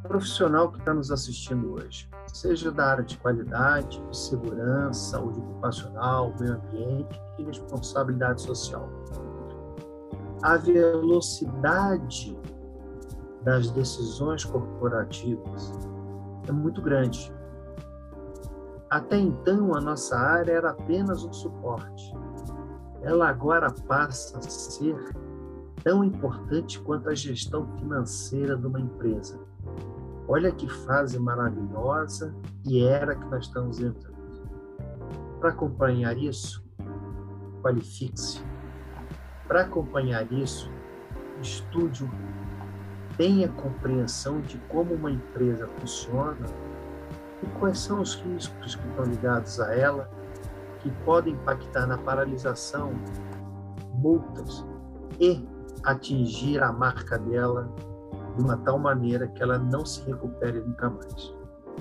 Profissional 0.09 0.71
que 0.71 0.79
está 0.79 0.91
nos 0.91 1.11
assistindo 1.11 1.73
hoje, 1.75 2.09
seja 2.33 2.71
da 2.71 2.93
área 2.93 3.03
de 3.03 3.15
qualidade, 3.19 4.03
de 4.09 4.17
segurança, 4.17 5.11
saúde 5.11 5.39
ocupacional, 5.39 6.33
meio 6.39 6.55
ambiente 6.55 7.21
e 7.37 7.43
responsabilidade 7.43 8.41
social. 8.41 8.89
A 10.41 10.57
velocidade 10.57 12.35
das 13.43 13.69
decisões 13.69 14.43
corporativas 14.43 15.73
é 16.47 16.51
muito 16.51 16.81
grande. 16.81 17.31
Até 18.89 19.15
então, 19.15 19.75
a 19.75 19.79
nossa 19.79 20.17
área 20.17 20.53
era 20.53 20.71
apenas 20.71 21.23
um 21.23 21.31
suporte. 21.31 22.11
Ela 23.03 23.29
agora 23.29 23.71
passa 23.87 24.39
a 24.39 24.41
ser 24.41 24.97
tão 25.83 26.03
importante 26.03 26.79
quanto 26.81 27.09
a 27.09 27.13
gestão 27.13 27.67
financeira 27.77 28.57
de 28.57 28.65
uma 28.65 28.79
empresa. 28.79 29.39
Olha 30.31 30.51
que 30.51 30.69
fase 30.69 31.17
maravilhosa 31.17 32.35
e 32.63 32.83
era 32.83 33.15
que 33.15 33.25
nós 33.25 33.47
estamos 33.47 33.79
entrando. 33.79 34.15
Para 35.39 35.49
acompanhar 35.49 36.15
isso, 36.15 36.63
qualifique-se. 37.63 38.39
Para 39.47 39.61
acompanhar 39.61 40.31
isso, 40.31 40.71
estude, 41.41 42.07
tenha 43.17 43.49
compreensão 43.49 44.39
de 44.41 44.59
como 44.69 44.93
uma 44.93 45.09
empresa 45.09 45.67
funciona 45.79 46.45
e 47.41 47.47
quais 47.59 47.79
são 47.79 47.99
os 47.99 48.13
riscos 48.21 48.75
que 48.75 48.87
estão 48.87 49.05
ligados 49.05 49.59
a 49.59 49.73
ela, 49.73 50.11
que 50.77 50.91
podem 51.05 51.33
impactar 51.33 51.87
na 51.87 51.97
paralisação, 51.97 52.91
multas 53.95 54.63
e 55.19 55.43
atingir 55.83 56.61
a 56.61 56.71
marca 56.71 57.17
dela 57.17 57.73
de 58.35 58.43
uma 58.43 58.57
tal 58.57 58.79
maneira 58.79 59.27
que 59.27 59.41
ela 59.41 59.57
não 59.57 59.85
se 59.85 60.05
recupere 60.05 60.59
nunca 60.59 60.89
mais. 60.89 61.33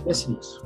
Pense 0.05 0.31
nisso. 0.31 0.63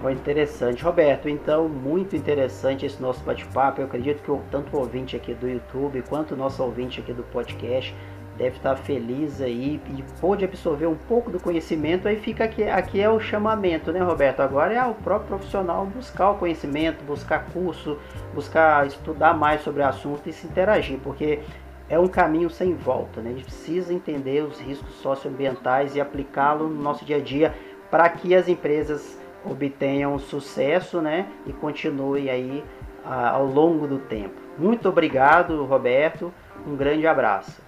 Foi 0.00 0.12
interessante. 0.12 0.84
Roberto, 0.84 1.28
então, 1.28 1.68
muito 1.68 2.14
interessante 2.14 2.86
esse 2.86 3.00
nosso 3.00 3.24
bate-papo. 3.24 3.80
Eu 3.80 3.86
acredito 3.86 4.22
que 4.22 4.50
tanto 4.50 4.76
o 4.76 4.80
ouvinte 4.80 5.16
aqui 5.16 5.34
do 5.34 5.48
YouTube 5.48 6.02
quanto 6.08 6.34
o 6.34 6.36
nosso 6.36 6.62
ouvinte 6.62 7.00
aqui 7.00 7.12
do 7.12 7.22
podcast 7.24 7.94
deve 8.36 8.56
estar 8.56 8.76
feliz 8.76 9.40
aí 9.40 9.80
e 9.96 10.04
pôde 10.20 10.44
absorver 10.44 10.86
um 10.86 10.94
pouco 10.94 11.30
do 11.30 11.40
conhecimento, 11.40 12.06
aí 12.06 12.16
fica 12.16 12.44
aqui, 12.44 12.64
aqui 12.64 13.00
é 13.00 13.08
o 13.08 13.18
chamamento, 13.18 13.90
né, 13.92 14.00
Roberto? 14.00 14.40
Agora 14.40 14.74
é 14.74 14.84
o 14.84 14.94
próprio 14.94 15.28
profissional 15.28 15.86
buscar 15.86 16.30
o 16.30 16.34
conhecimento, 16.34 17.02
buscar 17.04 17.46
curso, 17.46 17.98
buscar 18.34 18.86
estudar 18.86 19.34
mais 19.34 19.62
sobre 19.62 19.82
o 19.82 19.86
assunto 19.86 20.28
e 20.28 20.32
se 20.32 20.46
interagir, 20.46 20.98
porque 21.02 21.40
é 21.88 21.98
um 21.98 22.08
caminho 22.08 22.50
sem 22.50 22.74
volta, 22.74 23.20
né? 23.20 23.30
A 23.30 23.32
gente 23.34 23.44
precisa 23.44 23.92
entender 23.92 24.42
os 24.42 24.58
riscos 24.60 24.94
socioambientais 24.96 25.94
e 25.94 26.00
aplicá-lo 26.00 26.68
no 26.68 26.82
nosso 26.82 27.04
dia 27.04 27.16
a 27.16 27.20
dia 27.20 27.54
para 27.90 28.08
que 28.08 28.34
as 28.34 28.48
empresas 28.48 29.18
obtenham 29.44 30.18
sucesso, 30.18 31.00
né? 31.00 31.30
E 31.46 31.52
continuem 31.52 32.28
aí 32.28 32.64
ao 33.04 33.46
longo 33.46 33.86
do 33.86 33.98
tempo. 33.98 34.34
Muito 34.58 34.88
obrigado, 34.88 35.64
Roberto. 35.64 36.32
Um 36.66 36.74
grande 36.74 37.06
abraço. 37.06 37.62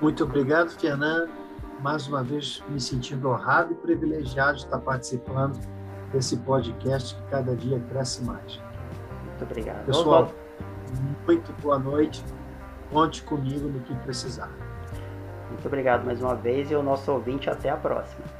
Muito 0.00 0.24
obrigado, 0.24 0.70
Fernando. 0.70 1.30
Mais 1.80 2.08
uma 2.08 2.22
vez 2.22 2.62
me 2.68 2.80
sentindo 2.80 3.28
honrado 3.28 3.72
e 3.72 3.76
privilegiado 3.76 4.58
de 4.58 4.64
estar 4.64 4.78
participando 4.78 5.58
desse 6.12 6.36
podcast 6.38 7.14
que 7.14 7.22
cada 7.30 7.54
dia 7.54 7.80
cresce 7.90 8.24
mais. 8.24 8.60
Muito 9.26 9.44
obrigado. 9.44 9.86
Pessoal, 9.86 10.32
muito 11.26 11.52
boa 11.60 11.78
noite. 11.78 12.24
Conte 12.90 13.22
comigo 13.22 13.68
no 13.68 13.80
que 13.80 13.94
precisar. 13.96 14.50
Muito 15.48 15.66
obrigado 15.66 16.04
mais 16.04 16.20
uma 16.20 16.34
vez 16.34 16.70
e 16.70 16.74
o 16.74 16.82
nosso 16.82 17.10
ouvinte 17.12 17.48
até 17.48 17.70
a 17.70 17.76
próxima. 17.76 18.39